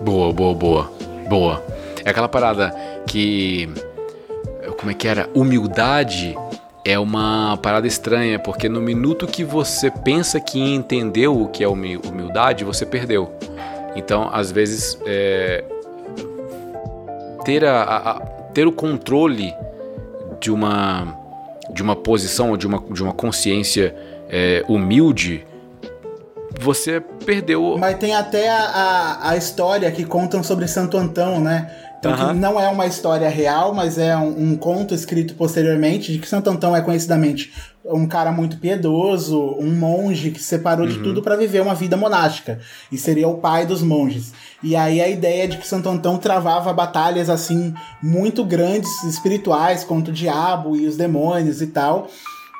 [0.00, 0.92] Boa, boa, boa.
[1.28, 1.62] Boa.
[2.04, 2.74] É aquela parada
[3.06, 3.68] que.
[4.78, 5.28] Como é que era?
[5.34, 6.36] Humildade
[6.84, 11.68] é uma parada estranha, porque no minuto que você pensa que entendeu o que é
[11.68, 13.32] humildade, você perdeu.
[13.94, 15.64] Então, às vezes, é,
[17.44, 18.20] ter, a, a,
[18.52, 19.54] ter o controle
[20.40, 21.16] de uma,
[21.70, 23.94] de uma posição ou de uma, de uma consciência
[24.28, 25.46] é, humilde,
[26.58, 27.76] você perdeu.
[27.78, 31.70] Mas tem até a, a, a história que contam sobre Santo Antão, né?
[32.02, 36.18] Então, que não é uma história real, mas é um, um, conto escrito posteriormente de
[36.18, 37.52] que Santo Antão é conhecidamente
[37.84, 40.92] um cara muito piedoso, um monge que se separou uhum.
[40.92, 42.58] de tudo para viver uma vida monástica
[42.90, 44.32] e seria o pai dos monges.
[44.62, 47.72] E aí a ideia de que Santo Antão travava batalhas assim
[48.02, 52.08] muito grandes espirituais contra o diabo e os demônios e tal.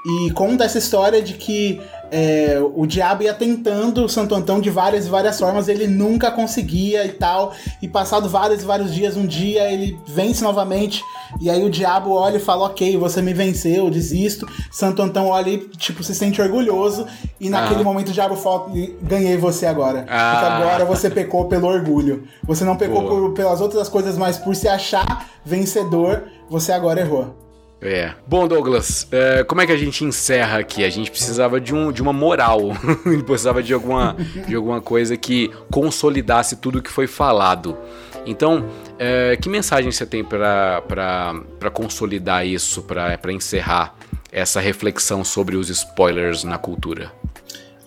[0.04, 1.80] E conta essa história de que
[2.10, 6.30] é, o diabo ia tentando o Santo Antão de várias e várias formas, ele nunca
[6.30, 7.54] conseguia e tal.
[7.80, 11.02] E passado vários e vários dias, um dia ele vence novamente.
[11.40, 14.46] E aí o diabo olha e fala: Ok, você me venceu, desisto.
[14.70, 17.06] Santo Antão olha e, tipo, se sente orgulhoso.
[17.40, 17.84] E naquele ah.
[17.84, 18.66] momento o diabo fala:
[19.00, 20.04] Ganhei você agora.
[20.08, 20.32] Ah.
[20.34, 22.28] Porque agora você pecou pelo orgulho.
[22.42, 27.51] Você não pecou por, pelas outras coisas, mas por se achar vencedor, você agora errou.
[27.82, 28.14] É.
[28.24, 30.84] Bom, Douglas, é, como é que a gente encerra aqui?
[30.84, 32.60] A gente precisava de, um, de uma moral.
[33.26, 34.16] precisava de alguma,
[34.46, 37.76] de alguma coisa que consolidasse tudo que foi falado.
[38.24, 38.68] Então,
[39.00, 43.96] é, que mensagem você tem para consolidar isso, para encerrar
[44.30, 47.10] essa reflexão sobre os spoilers na cultura?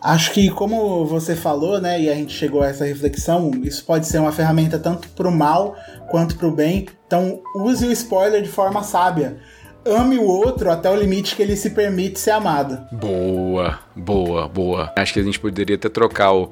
[0.02, 4.06] Acho que, como você falou, né, e a gente chegou a essa reflexão, isso pode
[4.06, 5.76] ser uma ferramenta tanto para o mal
[6.12, 6.86] quanto para o bem.
[7.08, 9.38] Então, use o spoiler de forma sábia
[9.86, 12.80] ame o outro até o limite que ele se permite ser amado.
[12.92, 14.92] Boa, boa, boa.
[14.96, 16.52] Acho que a gente poderia até trocar o.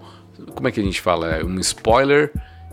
[0.53, 1.35] Como é que a gente fala?
[1.35, 2.31] É, um spoiler,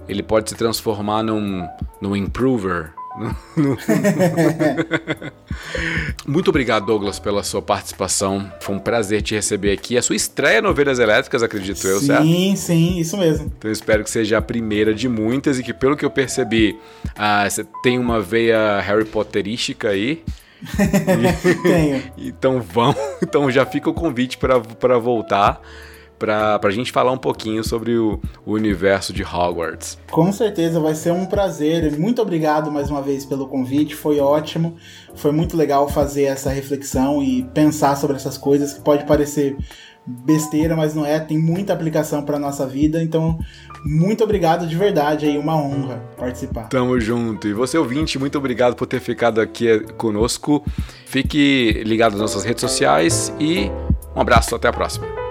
[0.08, 1.66] ele pode se transformar num,
[2.00, 2.92] num improver.
[6.26, 8.50] Muito obrigado, Douglas, pela sua participação.
[8.60, 9.98] Foi um prazer te receber aqui.
[9.98, 12.22] A sua estreia no Ovelhas Elétricas, acredito eu, certo?
[12.22, 13.52] Sim, sim, isso mesmo.
[13.58, 16.78] Então eu espero que seja a primeira de muitas e que, pelo que eu percebi,
[17.16, 20.22] ah, você tem uma veia Harry Potterística aí.
[21.62, 22.02] Tenho.
[22.18, 25.60] então vão, então já fica o convite para voltar
[26.20, 29.98] para a gente falar um pouquinho sobre o, o, universo de Hogwarts.
[30.10, 31.98] Com certeza, vai ser um prazer.
[31.98, 34.76] Muito obrigado mais uma vez pelo convite, foi ótimo.
[35.14, 39.56] Foi muito legal fazer essa reflexão e pensar sobre essas coisas que pode parecer
[40.06, 43.02] besteira, mas não é, tem muita aplicação para nossa vida.
[43.02, 43.38] Então,
[43.84, 46.68] muito obrigado de verdade aí, uma honra participar.
[46.68, 47.48] Tamo junto.
[47.48, 50.64] E você ouvinte, muito obrigado por ter ficado aqui conosco.
[51.06, 53.70] Fique ligado nas nossas redes sociais e
[54.14, 55.29] um abraço, até a próxima.